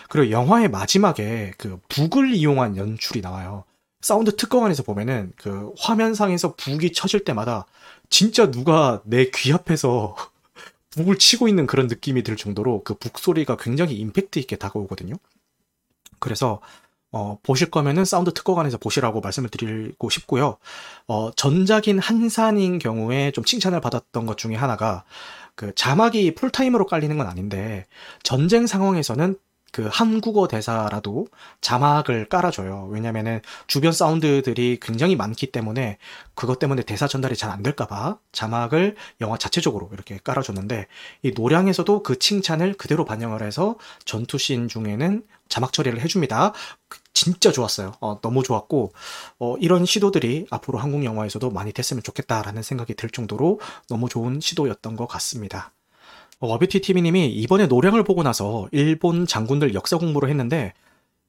[0.09, 3.65] 그리고 영화의 마지막에 그 북을 이용한 연출이 나와요.
[4.01, 7.65] 사운드 특화관에서 보면은 그 화면상에서 북이 쳐질 때마다
[8.09, 10.15] 진짜 누가 내 귀 앞에서
[10.91, 15.15] 북을 치고 있는 그런 느낌이 들 정도로 그 북 소리가 굉장히 임팩트 있게 다가오거든요.
[16.19, 16.59] 그래서
[17.13, 20.57] 어, 보실 거면은 사운드 특화관에서 보시라고 말씀을 드리고 싶고요.
[21.07, 25.03] 어, 전작인 한산인 경우에 좀 칭찬을 받았던 것 중에 하나가
[25.55, 27.85] 그 자막이 풀타임으로 깔리는 건 아닌데
[28.23, 29.35] 전쟁 상황에서는
[29.71, 31.27] 그 한국어 대사라도
[31.61, 32.87] 자막을 깔아줘요.
[32.89, 35.97] 왜냐면은 주변 사운드들이 굉장히 많기 때문에
[36.33, 40.87] 그것 때문에 대사 전달이 잘 안 될까봐 자막을 영화 자체적으로 이렇게 깔아줬는데
[41.23, 46.53] 이 노량에서도 그 칭찬을 그대로 반영을 해서 전투씬 중에는 자막 처리를 해줍니다.
[47.13, 47.93] 진짜 좋았어요.
[47.99, 48.93] 어, 너무 좋았고
[49.39, 53.59] 어, 이런 시도들이 앞으로 한국 영화에서도 많이 됐으면 좋겠다라는 생각이 들 정도로
[53.89, 55.73] 너무 좋은 시도였던 것 같습니다.
[56.41, 60.73] 어, 와비티 TV님이 이번에 노량을 보고 나서 일본 장군들 역사 공부를 했는데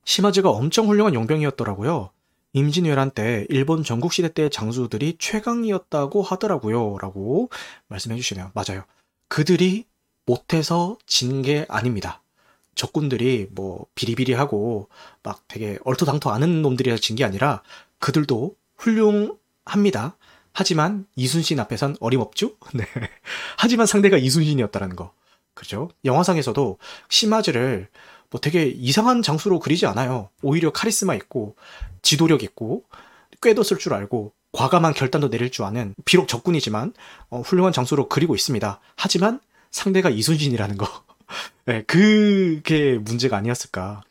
[0.05, 2.11] 시마즈가 엄청 훌륭한 용병이었더라고요.
[2.55, 6.99] 임진왜란 때 일본 전국시대 때 장수들이 최강이었다고 하더라고요.
[6.99, 7.51] 라고
[7.89, 8.51] 말씀해 주시네요.
[8.55, 8.85] 맞아요.
[9.29, 9.85] 그들이
[10.27, 12.23] 못해서 진 게 아닙니다.
[12.75, 14.89] 적군들이 뭐 비리비리하고
[15.23, 17.63] 막 되게 얼토당토 않은 놈들이라 진 게 아니라
[17.99, 20.17] 그들도 훌륭합니다.
[20.53, 22.53] 하지만 이순신 앞에선 어림없죠?
[22.75, 22.85] 네.
[23.57, 25.13] 하지만 상대가 이순신이었다라는 거.
[25.55, 25.91] 그죠?
[26.05, 26.79] 영화상에서도
[27.09, 27.89] 시마즈를
[28.31, 30.31] 뭐 되게 이상한 장수로 그리지 않아요.
[30.43, 31.55] 오히려 카리스마 있고,
[32.01, 32.85] 지도력 있고,
[33.43, 36.95] 꾀도 쓸 줄 알고, 과감한 결단도 내릴 줄 아는, 비록 적군이지만,
[37.29, 38.81] 어, 훌륭한 장수로 그리고 있습니다.
[38.97, 39.41] 하지만
[39.71, 40.87] 상대가 이순신이라는 거.
[41.67, 44.03] 네, 그게 문제가 아니었을까.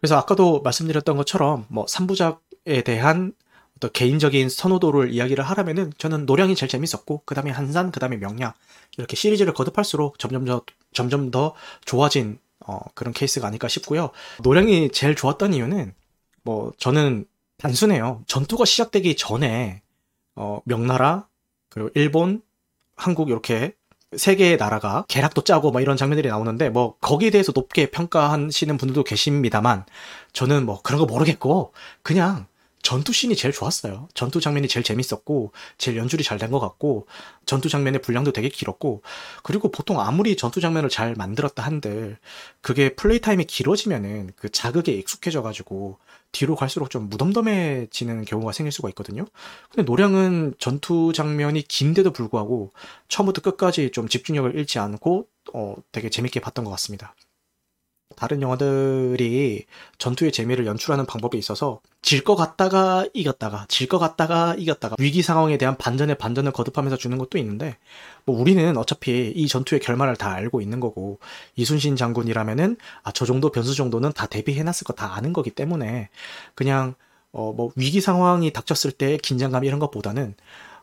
[0.00, 3.32] 그래서 아까도 말씀드렸던 것처럼, 뭐, 3부작에 대한
[3.80, 8.52] 어떤 개인적인 선호도를 이야기를 하라면은 저는 노량이 제일 재밌었고 그 다음에 한산, 그 다음에 명량
[8.98, 10.62] 이렇게 시리즈를 거듭할수록 점점 더
[10.92, 11.54] 점점 더
[11.86, 14.10] 좋아진 어, 그런 케이스가 아닐까 싶고요.
[14.42, 15.94] 노량이 제일 좋았던 이유는
[16.42, 17.24] 뭐 저는
[17.56, 18.22] 단순해요.
[18.26, 19.82] 전투가 시작되기 전에
[20.36, 21.26] 어, 명나라
[21.70, 22.42] 그리고 일본,
[22.96, 23.72] 한국 이렇게
[24.16, 29.04] 세 개의 나라가 계략도 짜고 막 이런 장면들이 나오는데 뭐 거기에 대해서 높게 평가하시는 분들도
[29.04, 29.86] 계십니다만
[30.32, 31.72] 저는 뭐 그런 거 모르겠고
[32.02, 32.46] 그냥
[32.82, 34.08] 전투 씬이 제일 좋았어요.
[34.14, 37.06] 전투 장면이 제일 재밌었고, 제일 연출이 잘 된 것 같고,
[37.46, 39.02] 전투 장면의 분량도 되게 길었고,
[39.42, 42.18] 그리고 보통 아무리 전투 장면을 잘 만들었다 한들,
[42.62, 45.98] 그게 플레이 타임이 길어지면은 그 자극에 익숙해져가지고,
[46.32, 49.26] 뒤로 갈수록 좀 무덤덤해지는 경우가 생길 수가 있거든요.
[49.70, 52.72] 근데 노량은 전투 장면이 긴데도 불구하고,
[53.08, 57.14] 처음부터 끝까지 좀 집중력을 잃지 않고, 어, 되게 재밌게 봤던 것 같습니다.
[58.16, 59.64] 다른 영화들이
[59.98, 65.56] 전투의 재미를 연출하는 방법에 있어서 질 것 같다가 이겼다가 질 것 같다가 이겼다가 위기 상황에
[65.58, 67.76] 대한 반전에 반전을 거듭하면서 주는 것도 있는데
[68.24, 71.18] 뭐 우리는 어차피 이 전투의 결말을 다 알고 있는 거고
[71.56, 76.08] 이순신 장군이라면은 아 저 정도 변수 정도는 다 대비해놨을 거 다 아는 거기 때문에
[76.54, 76.94] 그냥
[77.32, 80.34] 어 뭐 위기 상황이 닥쳤을 때 긴장감 이런 것보다는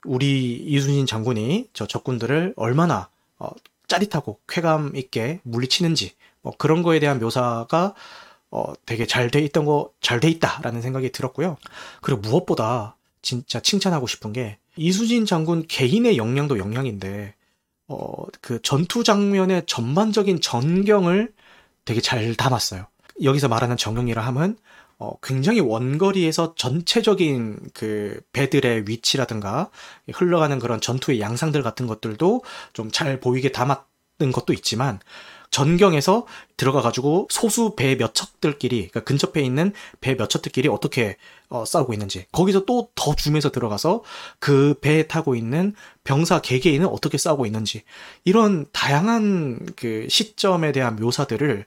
[0.05, 3.09] 우리 이순신 장군이 저 적군들을 얼마나
[3.39, 3.49] 어
[3.87, 6.13] 짜릿하고 쾌감 있게 물리치는지
[6.47, 7.93] 뭐 그런 거에 대한 묘사가
[8.51, 11.57] 어, 되게 잘 돼 있던 거, 잘 돼 있다라는 생각이 들었고요.
[12.01, 17.35] 그리고 무엇보다 진짜 칭찬하고 싶은 게 이수진 장군 개인의 역량도 역량인데
[17.89, 21.33] 어, 그 전투 장면의 전반적인 전경을
[21.83, 22.87] 되게 잘 담았어요.
[23.23, 24.57] 여기서 말하는 전경이라 함은
[24.99, 29.69] 어, 굉장히 원거리에서 전체적인 그 배들의 위치라든가
[30.13, 33.85] 흘러가는 그런 전투의 양상들 같은 것들도 좀 잘 보이게 담았
[34.33, 34.99] 것도 있지만
[35.51, 36.25] 전경에서
[36.57, 41.17] 들어가 가지고 소수 배 몇 척들끼리 그러니까 근접해 있는 배 몇 척들끼리 어떻게
[41.49, 44.03] 어, 싸우고 있는지 거기서 또 더 줌에서 들어가서
[44.39, 45.73] 그 배에 타고 있는
[46.03, 47.83] 병사 개개인은 어떻게 싸우고 있는지
[48.25, 51.65] 이런 다양한 그 시점에 대한 묘사들을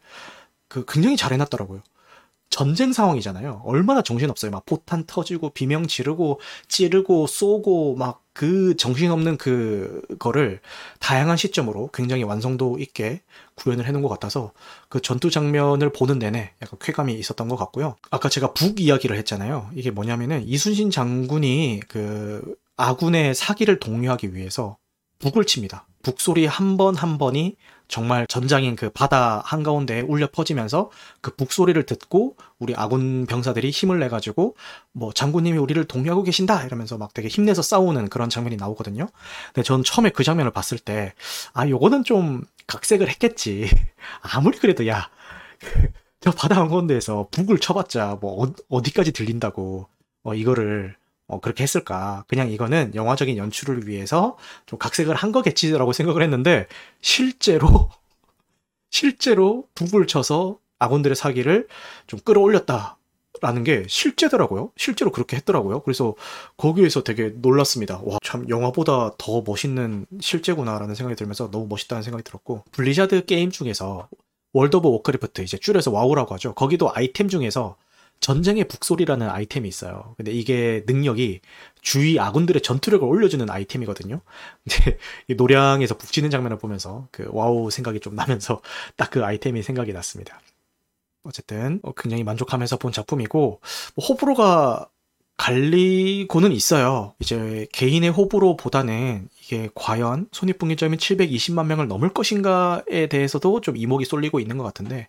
[0.68, 1.82] 그 굉장히 잘 해놨더라고요.
[2.50, 3.62] 전쟁 상황이잖아요.
[3.64, 4.50] 얼마나 정신없어요.
[4.50, 10.60] 막 포탄 터지고 비명 지르고 찌르고 쏘고 막 그 정신없는 그거를
[10.98, 13.20] 다양한 시점으로 굉장히 완성도 있게
[13.56, 14.52] 구현을 해놓은 것 같아서
[14.88, 17.96] 그 전투 장면을 보는 내내 약간 쾌감이 있었던 것 같고요.
[18.10, 19.70] 아까 제가 북 이야기를 했잖아요.
[19.74, 24.78] 이게 뭐냐면은 이순신 장군이 그 아군의 사기를 독려하기 위해서
[25.18, 25.86] 북을 칩니다.
[26.02, 27.56] 북소리 한 번한 번이
[27.90, 34.56] 정말 전장인 그 바다 한가운데에 울려 퍼지면서 그 북소리를 듣고 우리 아군 병사들이 힘을 내가지고
[34.92, 39.08] 뭐 장군님이 우리를 독려하고 계신다 이러면서 막 되게 힘내서 싸우는 그런 장면이 나오거든요.
[39.52, 41.14] 근데 전 처음에 그 장면을 봤을 때
[41.52, 43.68] 아 요거는 좀 각색을 했겠지.
[44.22, 45.08] 아무리 그래도 야.
[46.20, 49.88] 저 바다 한가운데에서 북을 쳐봤자 뭐 어, 어디까지 들린다고
[50.24, 50.96] 어 이거를
[51.30, 52.24] 어, 그렇게 했을까?
[52.26, 56.66] 그냥 이거는 영화적인 연출을 위해서 좀 각색을 한 거겠지라고 생각을 했는데,
[57.00, 57.88] 실제로,
[58.90, 61.68] 실제로 북을 쳐서 아군들의 사기를
[62.06, 62.96] 좀 끌어올렸다.
[63.42, 64.72] 라는 게 실제더라고요.
[64.76, 65.80] 실제로 그렇게 했더라고요.
[65.80, 66.14] 그래서
[66.58, 68.00] 거기에서 되게 놀랐습니다.
[68.04, 74.08] 와, 참 영화보다 더 멋있는 실제구나라는 생각이 들면서 너무 멋있다는 생각이 들었고, 블리자드 게임 중에서
[74.52, 76.54] 월드 오브 워크래프트, 이제 줄여서 와우라고 하죠.
[76.54, 77.76] 거기도 아이템 중에서
[78.20, 80.14] 전쟁의 북소리라는 아이템이 있어요.
[80.16, 81.40] 근데 이게 능력이
[81.82, 84.20] 주위 아군들의 전투력을 올려주는 아이템이거든요.
[84.68, 84.98] 근데
[85.28, 88.60] 이 노량에서 북치는 장면을 보면서 그 와우 생각이 좀 나면서
[88.96, 90.40] 딱 그 아이템이 생각이 났습니다.
[91.24, 93.60] 어쨌든 어, 굉장히 만족하면서 본 작품이고
[93.94, 94.88] 뭐 호불호가
[95.36, 97.14] 갈리고는 있어요.
[97.18, 104.58] 이제 개인의 호불호보다는 이게 과연 손익분기점이 720만 명을 넘을 것인가에 대해서도 좀 이목이 쏠리고 있는
[104.58, 105.08] 것 같은데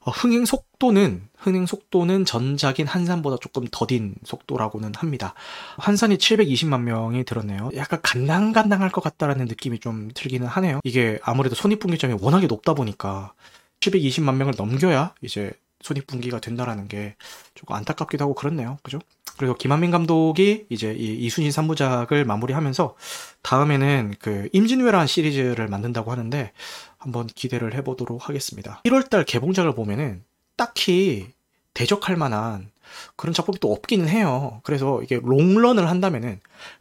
[0.00, 5.34] 흥행 속도는 흥행 속도는 전작인 한산보다 조금 더딘 속도라고는 합니다.
[5.76, 7.70] 한산이 720만 명이 들었네요.
[7.76, 10.80] 약간 간당간당할 것 같다라는 느낌이 좀 들기는 하네요.
[10.84, 13.32] 이게 아무래도 손익분기점이 워낙에 높다 보니까
[13.80, 17.14] 720만 명을 넘겨야 이제 손익분기가 된다라는 게
[17.54, 18.78] 조금 안타깝기도 하고 그렇네요.
[18.82, 18.98] 그죠?
[19.38, 22.96] 그리고 김한민 감독이 이제 이 이순신 3부작을 마무리하면서
[23.42, 26.52] 다음에는 그 임진왜란 시리즈를 만든다고 하는데
[26.98, 28.82] 한번 기대를 해보도록 하겠습니다.
[28.84, 30.24] 1월달 개봉작을 보면은
[30.56, 31.28] 딱히
[31.74, 32.70] 대적할 만한
[33.16, 34.60] 그런 작품이 또 없기는 해요.
[34.64, 36.40] 그래서 이게 롱런을 한다면은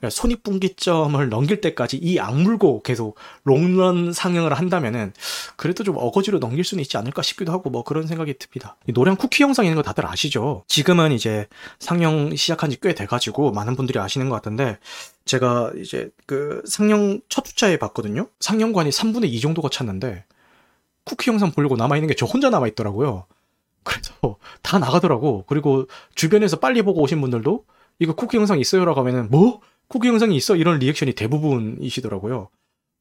[0.10, 5.14] 손익분기점을 넘길 때까지 이 악물고 계속 롱런 상영을 한다면은
[5.56, 8.76] 그래도 좀 어거지로 넘길 수는 있지 않을까 싶기도 하고 뭐 그런 생각이 듭니다.
[8.88, 10.64] 노량 쿠키 영상 있는 거 다들 아시죠?
[10.68, 11.48] 지금은 이제
[11.80, 14.78] 상영 시작한 지 꽤 돼가지고 많은 분들이 아시는 것 같은데
[15.26, 18.28] 제가 이제 그 상영 첫 주차에 봤거든요.
[18.40, 20.24] 상영관이 3분의 2 정도가 찼는데
[21.06, 23.26] 쿠키 영상 보려고 남아있는 게 저 혼자 남아있더라고요.
[23.88, 25.46] 그래서 다 나가더라고.
[25.48, 27.66] 그리고 주변에서 빨리 보고 오신 분들도
[28.00, 29.62] 이거 쿠키 영상 있어요라고 하면은 뭐?
[29.88, 30.56] 쿠키 영상이 있어?
[30.58, 32.50] 이런 리액션이 대부분이시더라고요.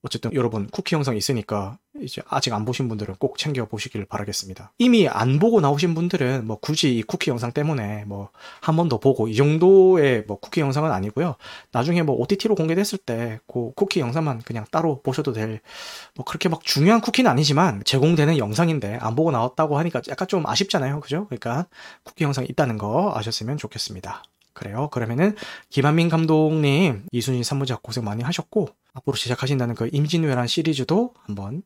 [0.06, 4.72] 어쨌든 여러분 쿠키 영상 있으니까 이제 아직 안 보신 분들은 꼭 챙겨 보시길 바라겠습니다.
[4.78, 8.30] 이미 안 보고 나오신 분들은 뭐 굳이 이 쿠키 영상 때문에 뭐
[8.62, 11.36] 한 번 더 보고 이 정도의 뭐 쿠키 영상은 아니고요.
[11.72, 15.60] 나중에 뭐 OTT로 공개됐을 때 그 쿠키 영상만 그냥 따로 보셔도 될
[16.14, 21.00] 뭐 그렇게 막 중요한 쿠키는 아니지만 제공되는 영상인데 안 보고 나왔다고 하니까 약간 좀 아쉽잖아요.
[21.00, 21.26] 그죠?
[21.26, 21.66] 그러니까
[22.04, 24.22] 쿠키 영상 있다는 거 아셨으면 좋겠습니다.
[24.56, 24.88] 그래요.
[24.90, 25.36] 그러면은
[25.68, 31.62] 김한민 감독님 이순신 3부작 고생 많이 하셨고 앞으로 제작하신다는 그 임진왜란 시리즈도 한번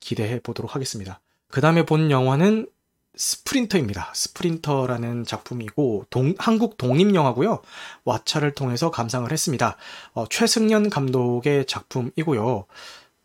[0.00, 1.20] 기대해 보도록 하겠습니다.
[1.48, 2.66] 그 다음에 본 영화는
[3.14, 4.10] 스프린터입니다.
[4.12, 7.62] 스프린터라는 작품이고 동, 한국 독립 영화고요.
[8.04, 9.76] 왓챠를 통해서 감상을 했습니다.
[10.12, 12.66] 어, 최승연 감독의 작품이고요.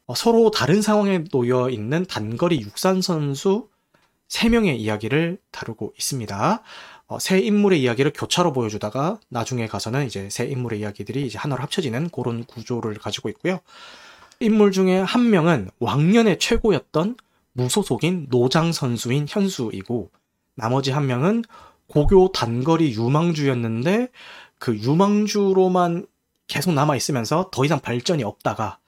[0.05, 3.67] 어, 서로 다른 상황에 놓여 있는 단거리 육산 선수
[4.31, 6.63] 3명의 이야기를 다루고 있습니다.
[7.11, 12.09] 어, 새 인물의 이야기를 교차로 보여주다가 나중에 가서는 이제 새 인물의 이야기들이 이제 하나로 합쳐지는
[12.09, 13.59] 그런 구조를 가지고 있고요.
[14.39, 17.17] 인물 중에 한 명은 왕년의 최고였던
[17.51, 20.09] 무소속인 노장 선수인 현수이고
[20.55, 21.43] 나머지 한 명은
[21.87, 24.07] 고교 단거리 유망주였는데
[24.57, 26.07] 그 유망주로만
[26.47, 28.79] 계속 남아 있으면서 더 이상 발전이 없다가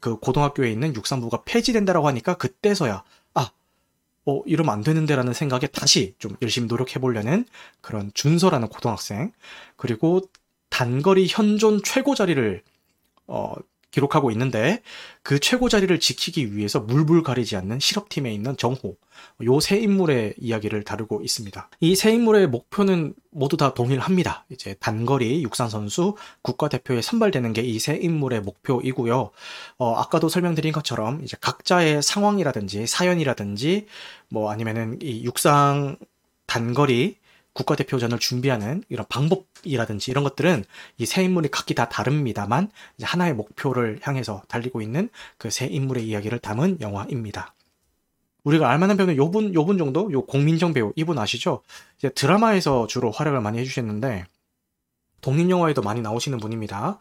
[0.00, 3.04] 그 고등학교에 있는 육상부가 폐지된다라고 하니까 그때서야
[4.26, 7.46] 어, 이러면 안 되는데라는 생각에 다시 좀 열심히 노력해 보려는
[7.80, 9.32] 그런 준서라는 고등학생.
[9.76, 10.20] 그리고
[10.68, 12.62] 단거리 현존 최고 자리를,
[13.26, 13.54] 어,
[13.90, 14.82] 기록하고 있는데
[15.22, 18.96] 그 최고 자리를 지키기 위해서 물불 가리지 않는 실업팀에 있는 정호
[19.44, 21.68] 요 세 인물의 이야기를 다루고 있습니다.
[21.80, 24.46] 이 세 인물의 목표는 모두 다 동일합니다.
[24.50, 29.30] 이제 단거리 육상 선수 국가대표에 선발되는 게 이 세 인물의 목표이고요.
[29.78, 33.86] 어, 아까도 설명드린 것처럼 이제 각자의 상황이라든지 사연이라든지
[34.28, 35.96] 뭐 아니면은 이 육상
[36.46, 37.16] 단거리
[37.52, 40.64] 국가대표전을 준비하는 이런 방법이라든지 이런 것들은
[40.98, 42.70] 이 세 인물이 각기 다 다릅니다만
[43.02, 47.54] 하나의 목표를 향해서 달리고 있는 그 세 인물의 이야기를 담은 영화입니다.
[48.44, 51.62] 우리가 알만한 배우는 요분 요분 정도 요 공민정 배우 이분 아시죠?
[51.98, 54.24] 이제 드라마에서 주로 활약을 많이 해주셨는데
[55.20, 56.98] 독립 영화에도 많이 나오시는 분입니다.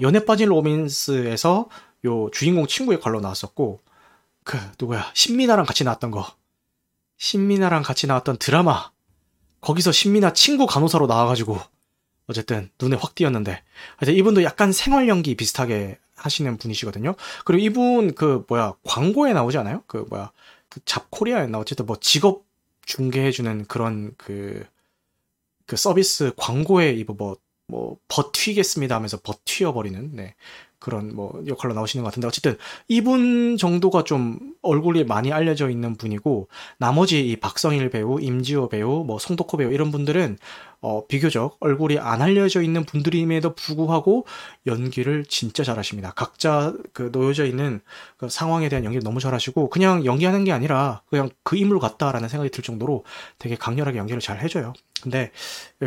[0.00, 1.68] 연애 빠진 로맨스에서
[2.04, 3.80] 요 주인공 친구 의 걸로 나왔었고
[4.44, 6.26] 그 누구야 신민아랑 같이 나왔던 거
[7.16, 8.90] 신민아랑 같이 나왔던 드라마
[9.60, 11.58] 거기서 신민아 친구 간호사로 나와가지고
[12.28, 13.62] 어쨌든 눈에 확 띄었는데
[13.96, 17.14] 하여튼 이분도 약간 생활 연기 비슷하게 하시는 분이시거든요.
[17.44, 19.82] 그리고 이분 그 뭐야 광고에 나오지 않아요?
[19.86, 20.30] 그 뭐야
[20.68, 22.46] 그 잡코리아였나 어쨌든 뭐 직업
[22.86, 24.64] 중개해주는 그런 그,
[25.66, 27.36] 그 서비스 광고에 이거 뭐,
[27.66, 30.34] 뭐, 버티겠습니다 하면서 버튀어 버리는, 네.
[30.86, 32.56] 그런 뭐 역할로 나오시는 것 같은데 어쨌든
[32.86, 36.46] 이분 정도가 좀 얼굴이 많이 알려져 있는 분이고
[36.78, 40.38] 나머지 이 박성일 배우, 임지호 배우, 뭐 송도코 배우 이런 분들은
[40.82, 44.26] 어 비교적 얼굴이 안 알려져 있는 분들임에도 불구하고
[44.68, 46.12] 연기를 진짜 잘하십니다.
[46.14, 47.80] 각자 그 놓여져 있는
[48.16, 52.50] 그 상황에 대한 연기를 너무 잘하시고 그냥 연기하는 게 아니라 그냥 그 인물 같다라는 생각이
[52.50, 53.02] 들 정도로
[53.40, 54.72] 되게 강렬하게 연기를 잘 해줘요.
[55.02, 55.32] 근데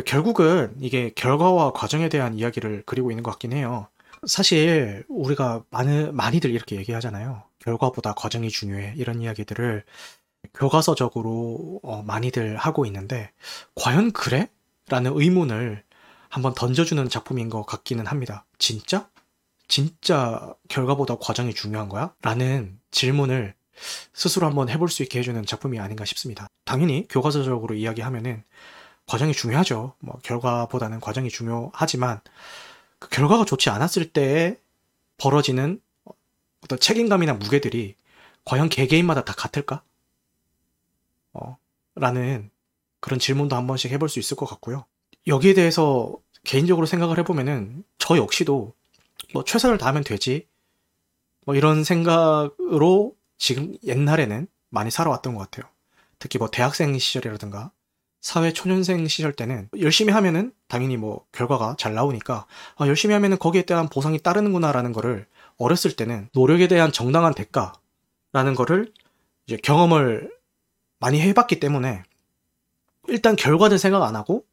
[0.04, 3.86] 결국은 이게 결과와 과정에 대한 이야기를 그리고 있는 것 같긴 해요.
[4.26, 7.42] 사실 우리가 많은 많이들 이렇게 얘기하잖아요.
[7.58, 8.94] 결과보다 과정이 중요해.
[8.96, 9.84] 이런 이야기들을
[10.54, 13.30] 교과서적으로 어, 많이들 하고 있는데
[13.74, 14.48] 과연 그래?
[14.88, 15.84] 라는 의문을
[16.28, 18.44] 한번 던져주는 작품인 것 같기는 합니다.
[18.58, 19.08] 진짜?
[19.68, 22.12] 진짜 결과보다 과정이 중요한 거야?
[22.22, 23.54] 라는 질문을
[24.12, 26.48] 스스로 한번 해볼 수 있게 해주는 작품이 아닌가 싶습니다.
[26.64, 28.42] 당연히 교과서적으로 이야기하면은
[29.06, 29.94] 과정이 중요하죠.
[30.00, 32.20] 뭐 결과보다는 과정이 중요하지만
[33.00, 34.56] 그 결과가 좋지 않았을 때
[35.16, 35.80] 벌어지는
[36.62, 37.96] 어떤 책임감이나 무게들이
[38.44, 39.82] 과연 개개인마다 다 같을까?
[41.32, 41.58] 어,
[41.94, 42.50] 라는
[43.00, 44.84] 그런 질문도 한 번씩 해볼 수 있을 것 같고요.
[45.26, 48.74] 여기에 대해서 개인적으로 생각을 해보면은 저 역시도
[49.32, 50.46] 뭐 최선을 다하면 되지
[51.44, 55.70] 뭐 이런 생각으로 지금 옛날에는 많이 살아왔던 것 같아요.
[56.18, 57.72] 특히 뭐 대학생 시절이라든가
[58.20, 62.46] 사회 초년생 시절 때는 열심히 하면은 당연히 뭐 결과가 잘 나오니까
[62.76, 68.92] 아, 열심히 하면은 거기에 대한 보상이 따르는구나라는 거를 어렸을 때는 노력에 대한 정당한 대가라는 거를
[69.46, 70.30] 이제 경험을
[70.98, 72.02] 많이 해봤기 때문에
[73.08, 74.44] 일단 결과는 생각 안 하고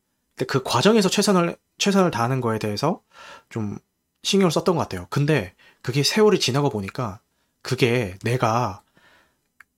[0.47, 3.01] 그 과정에서 최선을 최선을 다하는 거에 대해서
[3.49, 3.77] 좀
[4.23, 5.07] 신경을 썼던 것 같아요.
[5.09, 7.19] 근데 그게 세월이 지나고 보니까
[7.61, 8.81] 그게 내가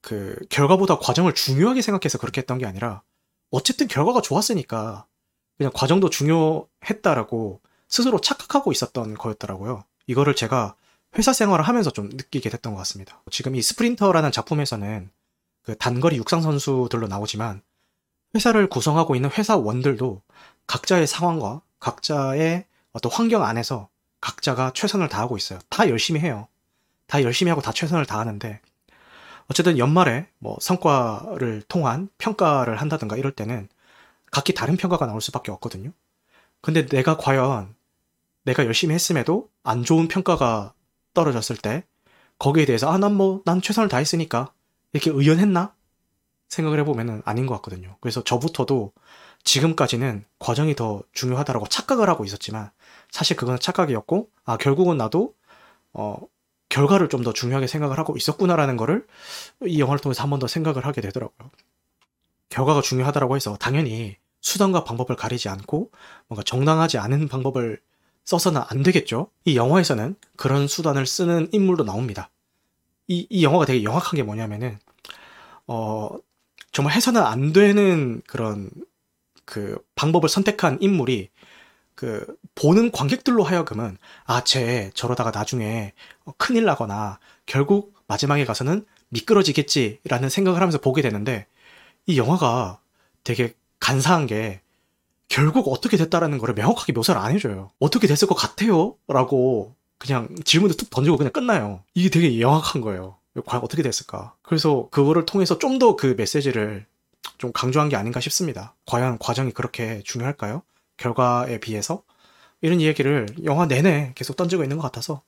[0.00, 3.02] 그 결과보다 과정을 중요하게 생각해서 그렇게 했던 게 아니라
[3.50, 5.06] 어쨌든 결과가 좋았으니까
[5.56, 9.84] 그냥 과정도 중요했다라고 스스로 착각하고 있었던 거였더라고요.
[10.06, 10.74] 이거를 제가
[11.18, 13.20] 회사 생활을 하면서 좀 느끼게 됐던 것 같습니다.
[13.30, 15.10] 지금 이 스프린터라는 작품에서는
[15.62, 17.62] 그 단거리 육상 선수들로 나오지만
[18.34, 20.22] 회사를 구성하고 있는 회사원들도
[20.66, 23.88] 각자의 상황과 각자의 어떤 환경 안에서
[24.20, 25.58] 각자가 최선을 다하고 있어요.
[25.68, 26.46] 다 열심히 해요.
[27.06, 28.60] 다 열심히 하고 다 최선을 다하는데
[29.50, 33.68] 어쨌든 연말에 뭐 성과를 통한 평가를 한다든가 이럴 때는
[34.30, 35.92] 각기 다른 평가가 나올 수밖에 없거든요.
[36.62, 37.74] 근데 내가 과연
[38.44, 40.74] 내가 열심히 했음에도 안 좋은 평가가
[41.14, 41.84] 떨어졌을 때
[42.38, 44.52] 거기에 대해서 아 난 뭐 난 최선을 다했으니까
[44.92, 45.74] 이렇게 의연했나
[46.48, 47.96] 생각을 해보면은 아닌 것 같거든요.
[48.00, 48.92] 그래서 저부터도
[49.44, 52.70] 지금까지는 과정이 더 중요하다라고 착각을 하고 있었지만
[53.10, 55.34] 사실 그건 착각이었고 아 결국은 나도
[55.92, 56.16] 어
[56.70, 59.06] 결과를 좀 더 중요하게 생각을 하고 있었구나라는 거를
[59.66, 61.50] 이 영화를 통해서 한 번 더 생각을 하게 되더라고요.
[62.48, 65.90] 결과가 중요하다라고 해서 당연히 수단과 방법을 가리지 않고
[66.28, 67.80] 뭔가 정당하지 않은 방법을
[68.24, 69.30] 써서는 안 되겠죠.
[69.44, 72.30] 이 영화에서는 그런 수단을 쓰는 인물도 나옵니다.
[73.08, 74.78] 이, 이 영화가 되게 영악한 게 뭐냐면은,
[75.66, 76.08] 어,
[76.72, 78.70] 정말 해서는 안 되는 그런
[79.44, 81.28] 그 방법을 선택한 인물이
[81.94, 85.92] 그 보는 관객들로 하여금은 아, 쟤 저러다가 나중에
[86.38, 91.46] 큰일 나거나 결국 마지막에 가서는 미끄러지겠지라는 생각을 하면서 보게 되는데
[92.06, 92.78] 이 영화가
[93.24, 94.60] 되게 간사한 게
[95.28, 97.70] 결국 어떻게 됐다라는 거를 명확하게 묘사를 안 해줘요.
[97.78, 98.96] 어떻게 됐을 것 같아요?
[99.08, 101.82] 라고 그냥 질문을 툭 던지고 그냥 끝나요.
[101.94, 103.16] 이게 되게 영악한 거예요.
[103.46, 104.34] 과연 어떻게 됐을까?
[104.42, 106.86] 그래서 그거를 통해서 좀 더 그 메시지를
[107.38, 108.74] 좀 강조한 게 아닌가 싶습니다.
[108.86, 110.62] 과연 과정이 그렇게 중요할까요?
[111.00, 112.02] 결과에 비해서
[112.60, 115.22] 이런 이야기를 영화 내내 계속 던지고 있는 것 같아서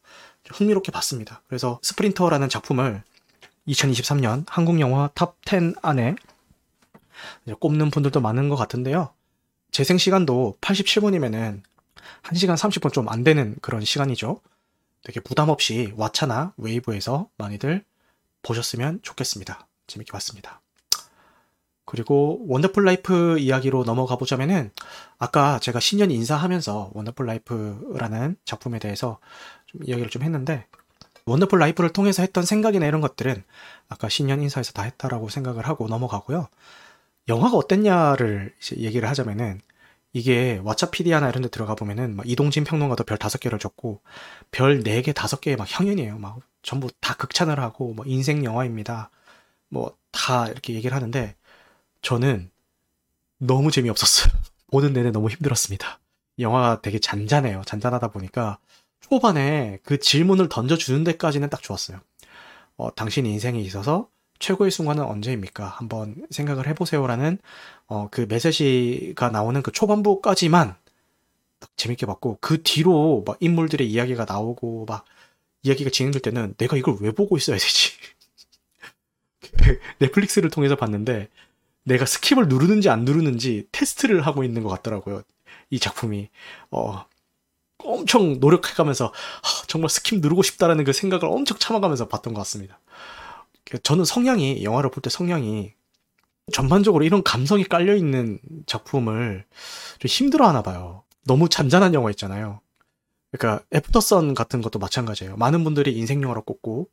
[0.50, 1.42] 흥미롭게 봤습니다.
[1.48, 3.02] 그래서 스프린터라는 작품을
[3.66, 6.14] 2023년 한국 영화 top 10 안에
[7.58, 9.12] 꼽는 분들도 많은 것 같은데요.
[9.70, 11.62] 재생 시간도 87분이면은
[12.24, 14.40] 1시간 30분 좀 안 되는 그런 시간이죠.
[15.04, 17.84] 되게 부담 없이 왓챠나 웨이브에서 많이들
[18.42, 19.66] 보셨으면 좋겠습니다.
[19.86, 20.61] 재밌게 봤습니다.
[21.92, 24.70] 그리고 원더풀 라이프 이야기로 넘어가 보자면은
[25.18, 29.18] 아까 제가 신년 인사하면서 원더풀 라이프라는 작품에 대해서
[29.66, 30.64] 좀 이야기를 좀 했는데
[31.26, 33.44] 원더풀 라이프를 통해서 했던 생각이나 이런 것들은
[33.90, 36.48] 아까 신년 인사에서 다 했다라고 생각을 하고 넘어가고요.
[37.28, 39.60] 영화가 어땠냐를 얘기를 하자면은
[40.14, 44.00] 이게 왓챠피디아나 이런 데 들어가 보면은 막 이동진 평론가도 별 다섯 개를 줬고
[44.50, 46.16] 별 네 개 다섯 개의 막 향연이에요.
[46.18, 49.10] 막 전부 다 극찬을 하고 뭐 인생 영화입니다.
[49.68, 51.34] 뭐 다 이렇게 얘기를 하는데
[52.02, 52.50] 저는
[53.38, 54.32] 너무 재미없었어요.
[54.70, 55.98] 보는 내내 너무 힘들었습니다.
[56.38, 57.62] 영화가 되게 잔잔해요.
[57.66, 58.58] 잔잔하다 보니까
[59.00, 62.00] 초반에 그 질문을 던져주는 데까지는 딱 좋았어요.
[62.76, 65.66] 어, 당신 인생에 있어서 최고의 순간은 언제입니까?
[65.66, 67.38] 한번 생각을 해보세요라는
[67.86, 70.74] 어, 그 메시지가 나오는 그 초반부까지만
[71.76, 75.04] 재밌게 봤고 그 뒤로 막 인물들의 이야기가 나오고 막
[75.62, 77.92] 이야기가 진행될 때는 내가 이걸 왜 보고 있어야 되지?
[79.98, 81.28] 넷플릭스를 통해서 봤는데
[81.84, 85.22] 내가 skip을 누르는지 안 누르는지 테스트를 하고 있는 것 같더라고요.
[85.70, 86.28] 이 작품이
[86.70, 87.04] 어,
[87.78, 92.78] 엄청 노력해가면서 아, 정말 skip 누르고 싶다라는 그 생각을 엄청 참아가면서 봤던 것 같습니다.
[93.82, 95.72] 저는 성향이 영화를 볼 때 성향이
[96.52, 99.44] 전반적으로 이런 감성이 깔려 있는 작품을
[99.98, 101.04] 좀 힘들어하나 봐요.
[101.24, 102.60] 너무 잔잔한 영화 있잖아요.
[103.30, 105.36] 그러니까 애프터선 같은 것도 마찬가지예요.
[105.36, 106.88] 많은 분들이 인생 영화로 꼽고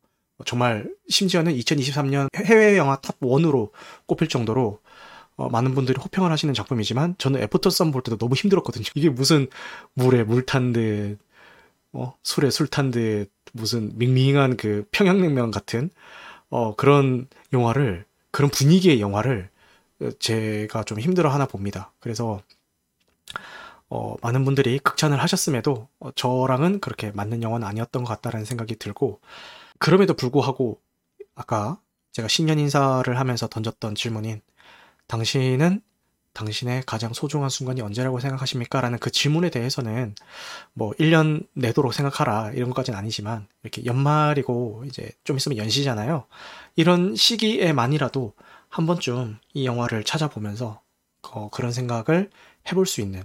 [0.45, 3.71] 정말 심지어는 2023년 해외 영화 top 1으로
[4.07, 4.79] 꼽힐 정도로
[5.37, 8.85] 어, 많은 분들이 호평을 하시는 작품이지만 저는 애프터선 볼 때도 너무 힘들었거든요.
[8.95, 9.47] 이게 무슨
[9.93, 11.17] 물에 물 탄 듯,
[11.93, 15.89] 어, 술에 술 탄 듯, 무슨 밍밍한 그 평양냉면 같은
[16.49, 19.49] 어, 그런 영화를 그런 분위기의 영화를
[20.19, 21.91] 제가 좀 힘들어 하나 봅니다.
[21.99, 22.41] 그래서
[23.89, 29.19] 어, 많은 분들이 극찬을 하셨음에도 어, 저랑은 그렇게 맞는 영화는 아니었던 것 같다라는 생각이 들고
[29.79, 30.81] 그럼에도 불구하고
[31.35, 31.79] 아까
[32.11, 34.41] 제가 신년 인사를 하면서 던졌던 질문인
[35.07, 35.81] 당신은
[36.33, 38.81] 당신의 가장 소중한 순간이 언제라고 생각하십니까?
[38.81, 40.15] 라는 그 질문에 대해서는
[40.73, 46.25] 뭐 1년 내도록 생각하라 이런 것까지는 아니지만 이렇게 연말이고 이제 좀 있으면 연시잖아요.
[46.75, 48.33] 이런 시기에만이라도
[48.69, 50.81] 한 번쯤 이 영화를 찾아보면서
[51.31, 52.29] 어, 그런 생각을
[52.71, 53.23] 해볼 수 있는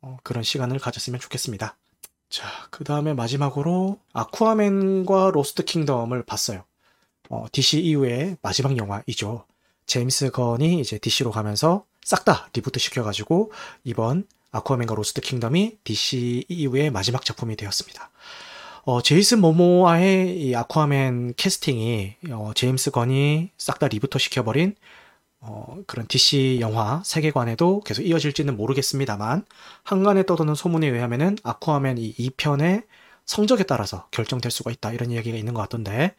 [0.00, 1.76] 어, 그런 시간을 가졌으면 좋겠습니다.
[2.28, 6.64] 자, 그 다음에 마지막으로 아쿠아맨과 로스트 킹덤을 봤어요.
[7.28, 9.46] 어, DCEU의 마지막 영화이죠.
[9.86, 13.52] 제임스 건이 이제 DC로 가면서 싹 다 reboot 시켜가지고
[13.84, 18.10] 이번 아쿠아맨과 로스트 킹덤이 DCEU의 마지막 작품이 되었습니다.
[18.82, 24.76] 어, 제이슨 모모아의 이 아쿠아맨 캐스팅이 어, 제임스 건이 싹 다 reboot 시켜버린
[25.40, 29.44] 어, 그런 DC 영화 세계관에도 계속 이어질지는 모르겠습니다만
[29.84, 32.84] 한간에 떠도는 소문에 의하면은 아쿠아맨 이 2편의
[33.26, 36.14] 성적에 따라서 결정될 수가 있다 이런 이야기가 있는 것 같던데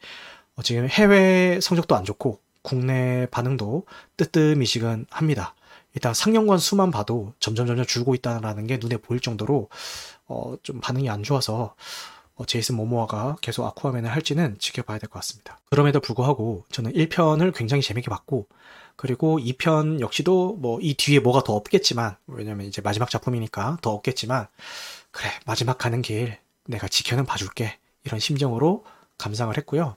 [0.56, 3.84] 어, 지금 해외 성적도 안 좋고 국내 반응도
[4.16, 5.54] 뜨뜻미지근합니다.
[5.94, 9.68] 일단 상영관 수만 봐도 점점 점점 줄고 있다는 게 눈에 보일 정도로
[10.26, 11.74] 어, 좀 반응이 안 좋아서
[12.34, 15.58] 어, 제이슨 모모아가 계속 아쿠아맨을 할지는 지켜봐야 될 것 같습니다.
[15.70, 18.46] 그럼에도 불구하고 저는 1편을 굉장히 재밌게 봤고
[18.98, 24.48] 그리고 2편 역시도 뭐 이 뒤에 뭐가 더 없겠지만 왜냐면 이제 마지막 작품이니까 더 없겠지만
[25.12, 26.36] 그래 마지막 가는 길
[26.66, 28.84] 내가 지켜는 봐줄게 이런 심정으로
[29.16, 29.96] 감상을 했고요.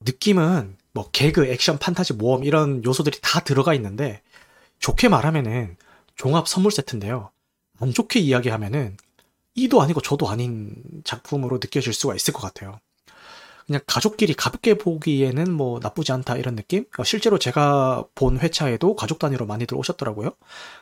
[0.00, 4.22] 느낌은 뭐 개그, 액션, 판타지, 모험 이런 요소들이 다 들어가 있는데
[4.78, 5.76] 좋게 말하면은
[6.16, 7.30] 종합 선물 세트인데요.
[7.80, 8.96] 안 좋게 이야기하면은
[9.54, 10.74] 이도 아니고 저도 아닌
[11.04, 12.78] 작품으로 느껴질 수가 있을 것 같아요.
[13.66, 16.84] 그냥 가족끼리 가볍게 보기에는 뭐 나쁘지 않다 이런 느낌?
[16.98, 20.30] 어, 실제로 제가 본 회차에도 가족 단위로 많이들 오셨더라고요.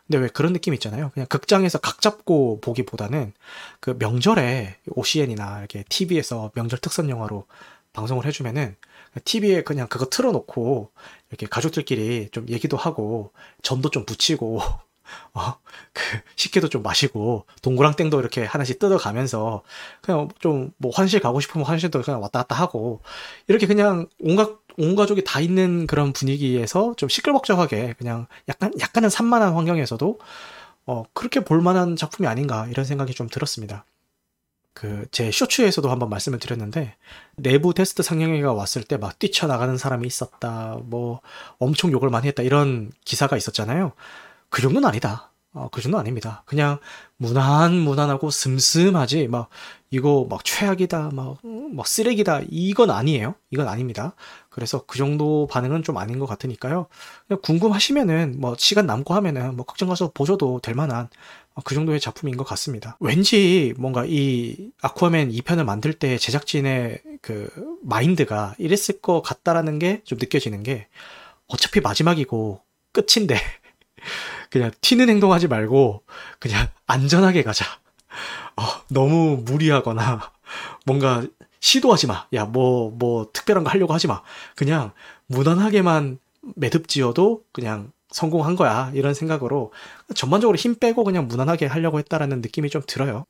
[0.07, 1.11] 근데 왜 그런 느낌 있잖아요.
[1.15, 3.33] 그냥 극장에서 각 잡고 보기보다는
[3.81, 7.47] 그 명절에 OCN이나 이렇게 TV에서 명절 특선 영화로
[7.95, 8.77] 방송을 해주면은
[9.25, 10.91] TV에 그냥 그거 틀어놓고
[11.31, 13.33] 이렇게 가족들끼리 좀 얘기도 하고
[13.63, 14.61] 전도 좀 붙이고
[15.35, 15.55] 어,
[15.93, 16.03] 그
[16.37, 19.63] 식혜도 좀 마시고 동그랑땡도 이렇게 하나씩 뜯어가면서
[20.03, 23.01] 그냥 좀 뭐 화장실 가고 싶으면 화장실도 그냥 왔다 갔다 하고
[23.49, 29.53] 이렇게 그냥 온갖 온 가족이 다 있는 그런 분위기에서 좀 시끌벅적하게 그냥 약간 약간은 산만한
[29.55, 30.19] 환경에서도
[30.87, 33.85] 어 그렇게 볼만한 작품이 아닌가 이런 생각이 좀 들었습니다.
[34.75, 36.97] 그 제 쇼츠에서도 한번 말씀을 드렸는데
[37.37, 41.21] 내부 테스트 상영회가 왔을 때 막 뛰쳐나가는 사람이 있었다 뭐
[41.59, 43.93] 엄청 욕을 많이 했다 이런 기사가 있었잖아요.
[44.55, 45.33] 그 정도는 아니다.
[45.53, 46.43] 어, 그 정도 아닙니다.
[46.47, 46.79] 그냥
[47.17, 49.49] 무난 무난하고 슴슴하지 막
[49.91, 51.39] 이거 막 최악이다 막,
[51.73, 53.35] 막 쓰레기다 이건 아니에요.
[53.51, 54.15] 이건 아닙니다.
[54.51, 56.87] 그래서 그 정도 반응은 좀 아닌 것 같으니까요.
[57.27, 61.09] 그냥 궁금하시면은 뭐 시간 남고 하면은 뭐 극장 가서 보셔도 될 만한
[61.55, 62.97] 어, 그 정도의 작품인 것 같습니다.
[63.01, 67.49] 왠지 뭔가 이 아쿠아맨 2편을 만들 때 제작진의 그
[67.83, 70.87] 마인드가 이랬을 것 같다라는 게 좀 느껴지는 게
[71.49, 72.61] 어차피 마지막이고
[72.93, 73.37] 끝인데
[74.55, 76.05] 그냥 튀는 행동하지 말고
[76.39, 77.65] 그냥 안전하게 가자.
[78.55, 80.31] 어, 너무 무리하거나
[80.87, 81.25] 뭔가
[81.59, 82.29] 시도하지 마.
[82.35, 84.23] 야, 뭐, 뭐, 특별한 거 하려고 하지 마.
[84.55, 84.93] 그냥
[85.27, 86.21] 무난하게만
[86.55, 88.93] 매듭 지어도 그냥 성공한 거야.
[88.95, 89.73] 이런 생각으로
[90.15, 93.27] 전반적으로 힘 빼고 그냥 무난하게 하려고 했다라는 느낌이 좀 들어요.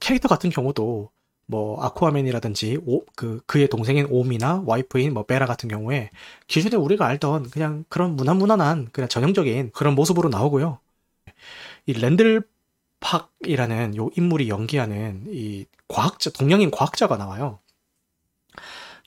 [0.00, 1.10] 캐릭터 같은 경우도
[1.50, 6.10] 뭐 아쿠아맨이라든지 오, 그 그의 동생인 옴이나 와이프인 뭐 베라 같은 경우에
[6.46, 10.78] 기존에 우리가 알던 그냥 그런 무난무난한 그냥 전형적인 그런 모습으로 나오고요.
[11.86, 12.42] 이 랜들
[13.00, 17.58] 팍이라는 요 인물이 연기하는 이 과학자 동양인 과학자가 나와요.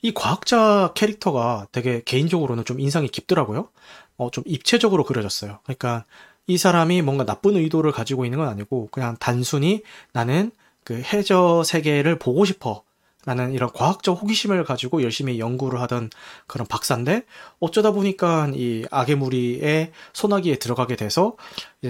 [0.02, 3.70] 이 과학자 캐릭터가 되게 개인적으로는 좀 인상이 깊더라고요.
[4.18, 5.60] 어, 좀 입체적으로 그려졌어요.
[5.62, 6.04] 그러니까
[6.46, 9.82] 이 사람이 뭔가 나쁜 의도를 가지고 있는 건 아니고 그냥 단순히
[10.12, 10.50] 나는
[10.84, 12.84] 그 해저 세계를 보고 싶어.
[13.26, 16.10] 라는 이런 과학적 호기심을 가지고 열심히 연구를 하던
[16.46, 17.22] 그런 박사인데
[17.58, 21.36] 어쩌다 보니까 이 악의 무리의 소나기에 들어가게 돼서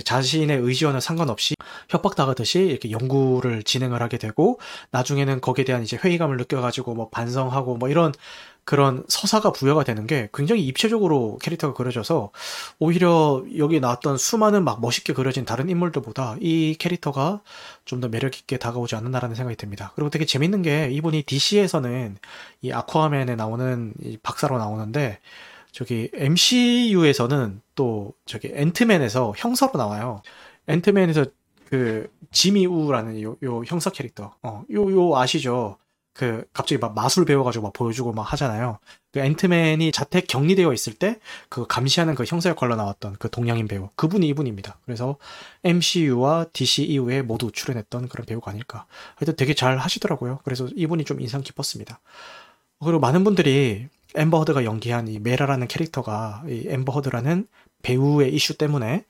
[0.05, 1.57] 자신의 의지와는 상관없이
[1.89, 4.61] 협박당하듯이 이렇게 연구를 진행을 하게 되고
[4.93, 8.13] 나중에는 거기에 대한 이제 회의감을 느껴가지고 뭐 반성하고 뭐 이런
[8.65, 12.31] 그런 서사가 부여가 되는 게 굉장히 입체적으로 캐릭터가 그려져서
[12.79, 17.43] 오히려 여기 나왔던 수많은 막 멋있게 그려진 다른 인물들보다 이 캐릭터가
[17.85, 19.93] 좀 더 매력 있게 다가오지 않는다라는 생각이 듭니다.
[19.95, 22.17] 그리고 되게 재밌는 게 이분이 DC에서는
[22.63, 25.21] 이 아쿠아맨에 나오는 이 박사로 나오는데
[25.73, 30.23] 저기 MCU에서는 또 저기 앤트맨에서 형사로 나와요.
[30.69, 31.27] 앤트맨에서
[31.69, 34.35] 그 지미 우라는 요, 요 형사 캐릭터.
[34.43, 35.79] 어, 요, 요 아시죠?
[36.15, 38.79] 그 갑자기 막 마술 배워가지고 막 보여주고 막 하잖아요.
[39.13, 43.89] 그 앤트맨이 자택 격리되어 있을 때 그 감시하는 그 형사 역할로 나왔던 그 동양인 배우
[43.97, 44.79] 그분이 이분입니다.
[44.85, 45.17] 그래서
[45.65, 48.87] MCU와 DCEU에 모두 출연했던 그런 배우가 아닐까.
[49.17, 50.41] 하여튼 되게 잘 하시더라고요.
[50.45, 52.01] 그래서 이분이 좀 인상 깊었습니다.
[52.81, 57.47] 그리고 많은 분들이 엠버 허드가 연기한 이 메라라는 캐릭터가 이 엠버 허드라는
[57.83, 59.05] 배우의 이슈 때문에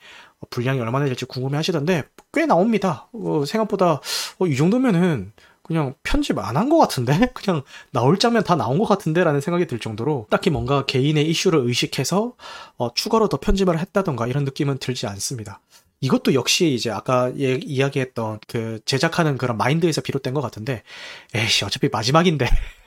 [0.51, 3.09] 분량이 얼마나 될지 궁금해 하시던데 꽤 나옵니다.
[3.13, 4.01] 어, 생각보다
[4.39, 5.33] 어, 이 정도면은
[5.65, 7.31] 그냥 편집 안 한 것 같은데?
[7.35, 9.25] 그냥 나올 장면 다 나온 것 같은데?
[9.25, 12.35] 라는 생각이 들 정도로 딱히 뭔가 개인의 이슈를 의식해서
[12.79, 15.61] 어, 추가로 더 편집을 했다던가 이런 느낌은 들지 않습니다.
[16.01, 20.83] 이것도 역시 이제 아까 예, 이야기했던 그 제작하는 그런 마인드에서 비롯된 것 같은데,
[21.35, 22.47] 에이씨, 어차피 마지막인데.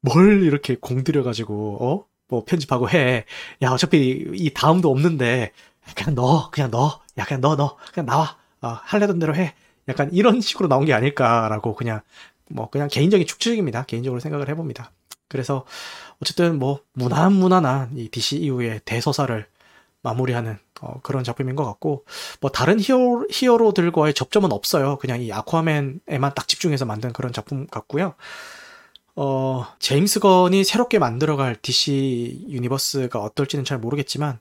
[0.00, 2.06] 뭘 이렇게 공들여가지고, 어?
[2.28, 3.24] 뭐 편집하고 해.
[3.62, 5.52] 야, 어차피 이 다음도 없는데,
[5.96, 7.00] 그냥 넣어, 그냥 넣어.
[7.18, 7.76] 야, 그냥 넣어, 넣어.
[7.92, 8.36] 그냥 나와.
[8.62, 9.54] 어, 할래던 대로 해.
[9.88, 12.00] 약간 이런 식으로 나온 게 아닐까라고 그냥
[12.48, 13.84] 뭐 그냥 개인적인 축축입니다.
[13.84, 14.92] 개인적으로 생각을 해봅니다.
[15.28, 15.64] 그래서
[16.20, 19.46] 어쨌든 뭐 무난 무난한 이 DCEU의 대서사를
[20.02, 22.04] 마무리하는 어, 그런 작품인 것 같고
[22.40, 24.96] 뭐 다른 히어, 히어로들과의 접점은 없어요.
[24.96, 28.14] 그냥 이 아쿠아맨에만 딱 집중해서 만든 그런 작품 같고요.
[29.16, 34.38] 어, 제임스 건이 새롭게 만들어갈 DC 유니버스가 어떨지는 잘 모르겠지만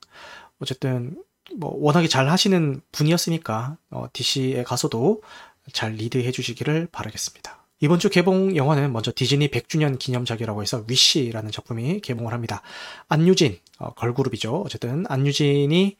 [0.59, 1.17] 어쨌든
[1.55, 5.21] 뭐 워낙에 잘 하시는 분이었으니까 어, DC에 가서도
[5.73, 7.59] 잘 리드해 주시기를 바라겠습니다.
[7.81, 12.61] 이번 주 개봉 영화는 먼저 디즈니 100주년 기념작이라고 해서 위시라는 작품이 개봉을 합니다.
[13.07, 14.63] 안유진 어, 걸그룹이죠.
[14.65, 15.97] 어쨌든 안유진이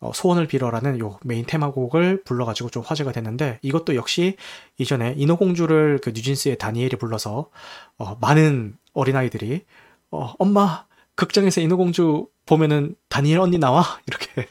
[0.00, 4.36] 어, 소원을 빌어라는 요 메인 테마곡을 불러가지고 좀 화제가 됐는데 이것도 역시
[4.78, 7.50] 이전에 인어공주를 그 뉴진스의 다니엘이 불러서
[7.98, 9.64] 어, 많은 어린아이들이
[10.10, 14.48] 어, 엄마 극장에서 인어공주 보면은 다니엘 언니 나와 이렇게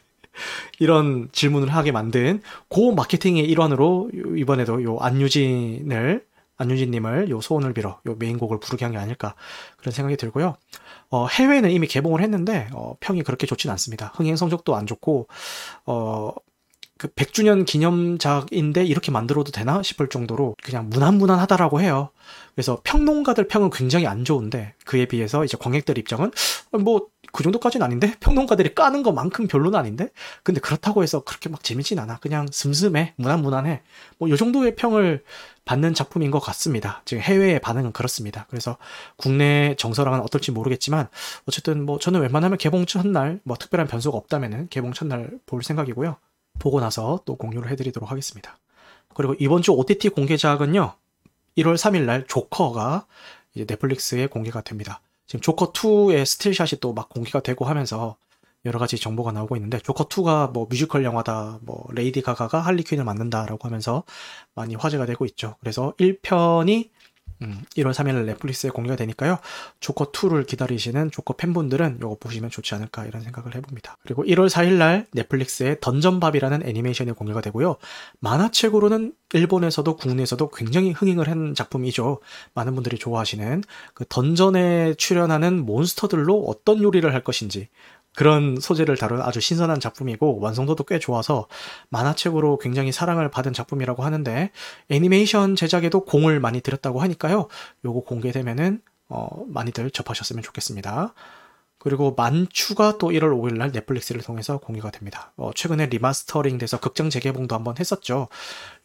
[0.80, 6.26] 이런 질문을 하게 만든 고 마케팅의 일환으로 이번에도 요 안유진을
[6.58, 9.36] 안유진님을 요 소원을 빌어 요 메인곡을 부르게 한 게 아닐까
[9.78, 10.56] 그런 생각이 들고요.
[11.12, 14.12] 어, 해외는 이미 개봉을 했는데 어, 평이 그렇게 좋진 않습니다.
[14.16, 15.28] 흥행 성적도 안 좋고
[15.86, 16.32] 어,
[17.00, 22.12] 그 100주년 기념작인데 이렇게 만들어도 되나 싶을 정도로 그냥 무난무난하다라고 해요.
[22.54, 26.32] 그래서 평론가들 평은 굉장히 안 좋은데 그에 비해서 이제 관객들 입장은
[26.84, 30.10] 뭐 그 정도까지는 아닌데 평론가들이 까는 것만큼 별로는 아닌데
[30.44, 32.20] 근데 그렇다고 해서 그렇게 막 재밌진 않아.
[32.20, 33.82] 그냥 슴슴해 무난무난해.
[34.18, 35.24] 뭐 요 정도의 평을
[35.66, 37.02] 받는 작품인 것 같습니다.
[37.06, 38.46] 지금 해외의 반응은 그렇습니다.
[38.50, 38.78] 그래서
[39.18, 41.08] 국내 정서랑은 어떨지 모르겠지만
[41.48, 46.18] 어쨌든 뭐 저는 웬만하면 개봉 첫날 뭐 특별한 변수가 없다면은 개봉 첫날 볼 생각이고요.
[46.60, 48.60] 보고 나서 또 공유를 해드리도록 하겠습니다.
[49.16, 50.94] 그리고 이번 주 OTT 공개작은요.
[51.58, 53.06] 1월 3일 날 조커가
[53.56, 55.02] 이제 넷플릭스에 공개가 됩니다.
[55.28, 58.16] 지금 조커 2의 still shot이 또 막 공개가 되고 하면서
[58.66, 63.04] 여러 가지 정보가 나오고 있는데 조커 2가 뭐 뮤지컬 영화다, 뭐 레이디 가가가 할리 퀸을
[63.04, 64.04] 맡는다라고 하면서
[64.54, 65.56] 많이 화제가 되고 있죠.
[65.60, 66.90] 그래서 1편이
[67.42, 69.40] 음, 1월 3일 넷플릭스에 공개가 되니까요.
[69.80, 73.98] 조커 2를 기다리시는 조커 팬분들은 이거 보시면 좋지 않을까 이런 생각을 해봅니다.
[74.04, 77.78] 그리고 1월 4일 날 넷플릭스에 던전밥이라는 애니메이션이 공개가 되고요.
[78.20, 82.20] 만화책으로는 일본에서도 국내에서도 굉장히 흥행을 한 작품이죠.
[82.54, 83.64] 많은 분들이 좋아하시는
[83.94, 87.70] 그 던전에 출연하는 몬스터들로 어떤 요리를 할 것인지
[88.20, 91.48] 그런 소재를 다룬 아주 신선한 작품이고 완성도도 꽤 좋아서
[91.88, 94.52] 만화책으로 굉장히 사랑을 받은 작품이라고 하는데
[94.90, 97.48] 애니메이션 제작에도 공을 많이 들였다고 하니까요.
[97.86, 101.14] 요거 공개되면은 어, 많이들 접하셨으면 좋겠습니다.
[101.80, 105.32] 그리고 만추가 또 1월 5일 날 넷플릭스를 통해서 공개가 됩니다.
[105.38, 108.28] 어, 최근에 리마스터링 돼서 극장 재개봉도 한번 했었죠.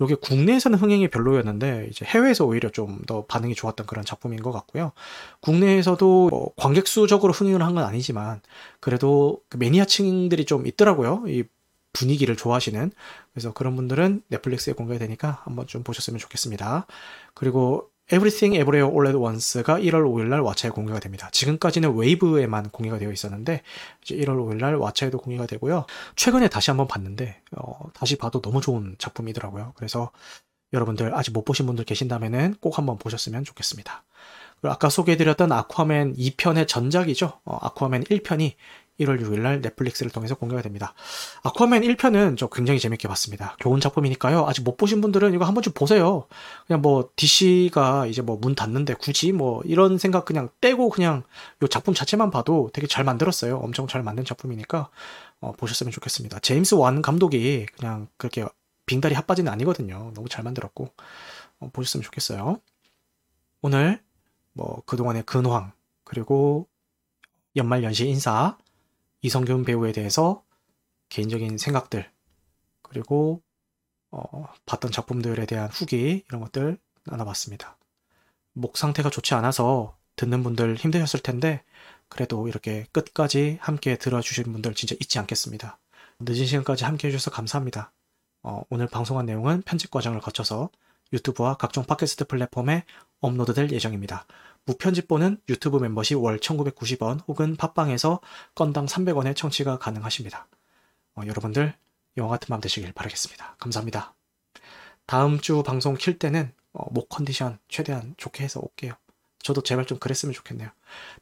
[0.01, 4.93] 요게 국내에서는 흥행이 별로였는데 이제 해외에서 오히려 좀 더 반응이 좋았던 그런 작품인 것 같고요.
[5.41, 8.41] 국내에서도 뭐 관객 수적으로 흥행을 한 건 아니지만
[8.81, 11.25] 그래도 그 매니아층들이 좀 있더라고요.
[11.27, 11.43] 이
[11.93, 12.91] 분위기를 좋아하시는
[13.33, 16.87] 그래서 그런 분들은 넷플릭스에 공개되니까 한번 좀 보셨으면 좋겠습니다.
[17.35, 21.31] 그리고 Everything Everywhere All at Once가 1월 5일 날 왓챠에 공개가 됩니다.
[21.33, 23.63] 지금까지는 웨이브에만 공개가 되어 있었는데
[24.03, 25.87] 이제 1월 5일 날 왓챠에도 공개가 되고요.
[26.17, 29.73] 최근에 다시 한번 봤는데 어, 다시 봐도 너무 좋은 작품이더라고요.
[29.77, 30.11] 그래서
[30.75, 34.05] 여러분들 아직 못 보신 분들 계신다면은 꼭 한번 보셨으면 좋겠습니다.
[34.63, 37.41] 아까 소개해드렸던 아쿠아맨 2편의 전작이죠.
[37.45, 38.55] 어, 아쿠아맨 1편이
[39.01, 40.95] 1월 6일 날 넷플릭스를 통해서 공개가 됩니다.
[41.43, 43.57] 아쿠아맨 1편은 저 굉장히 재밌게 봤습니다.
[43.59, 44.47] 좋은 작품이니까요.
[44.47, 46.27] 아직 못 보신 분들은 이거 한 번쯤 보세요.
[46.67, 51.23] 그냥 뭐 DC가 이제 뭐 문 닫는데 굳이 뭐 이런 생각 그냥 떼고 그냥
[51.63, 53.57] 요 작품 자체만 봐도 되게 잘 만들었어요.
[53.59, 54.91] 엄청 잘 만든 작품이니까
[55.41, 56.41] 어, 보셨으면 좋겠습니다.
[56.41, 58.45] 제임스 완 감독이 그냥 그렇게
[58.87, 60.13] 빙다리 핫바지는 아니거든요.
[60.15, 60.89] 너무 잘 만들었고
[61.61, 62.61] 어, 보셨으면 좋겠어요.
[63.63, 64.03] 오늘
[64.53, 65.73] 뭐 그동안의 근황
[66.05, 66.69] 그리고
[67.57, 68.59] 연말 연시 인사
[69.25, 70.45] 이성균 배우에 대해서
[71.09, 72.11] 개인적인 생각들
[72.83, 73.43] 그리고
[74.11, 77.79] 어, 봤던 작품들에 대한 후기 이런 것들 나눠봤습니다.
[78.53, 81.65] 목 상태가 좋지 않아서 듣는 분들 힘드셨을 텐데
[82.09, 85.79] 그래도 이렇게 끝까지 함께 들어주신 분들 진짜 잊지 않겠습니다.
[86.21, 87.93] 늦은 시간까지 함께 해주셔서 감사합니다.
[88.43, 90.69] 어, 오늘 방송한 내용은 편집 과정을 거쳐서
[91.15, 92.85] 유튜브와 각종 팟캐스트 플랫폼에
[93.21, 94.27] 업로드될 예정입니다.
[94.67, 98.21] 무편집본은 유튜브 멤버십 월 1990원 혹은 팟빵에서
[98.55, 100.49] 건당 300원에 청취가 가능하십니다.
[101.17, 101.75] 어, 여러분들
[102.17, 103.57] 영화 같은 밤 되시길 바라겠습니다.
[103.59, 104.15] 감사합니다.
[105.07, 108.95] 다음 주 방송 킬 때는 어, 목 컨디션 최대한 좋게 해서 올게요.
[109.43, 110.71] 저도 제발 좀 그랬으면 좋겠네요.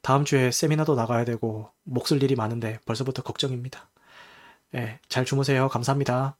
[0.03, 3.91] 다음 주에 세미나도 나가야 되고 목 쓸 일이 많은데 벌써부터 걱정입니다.
[4.71, 5.69] 네, 잘 주무세요.
[5.69, 6.37] 감사합니다.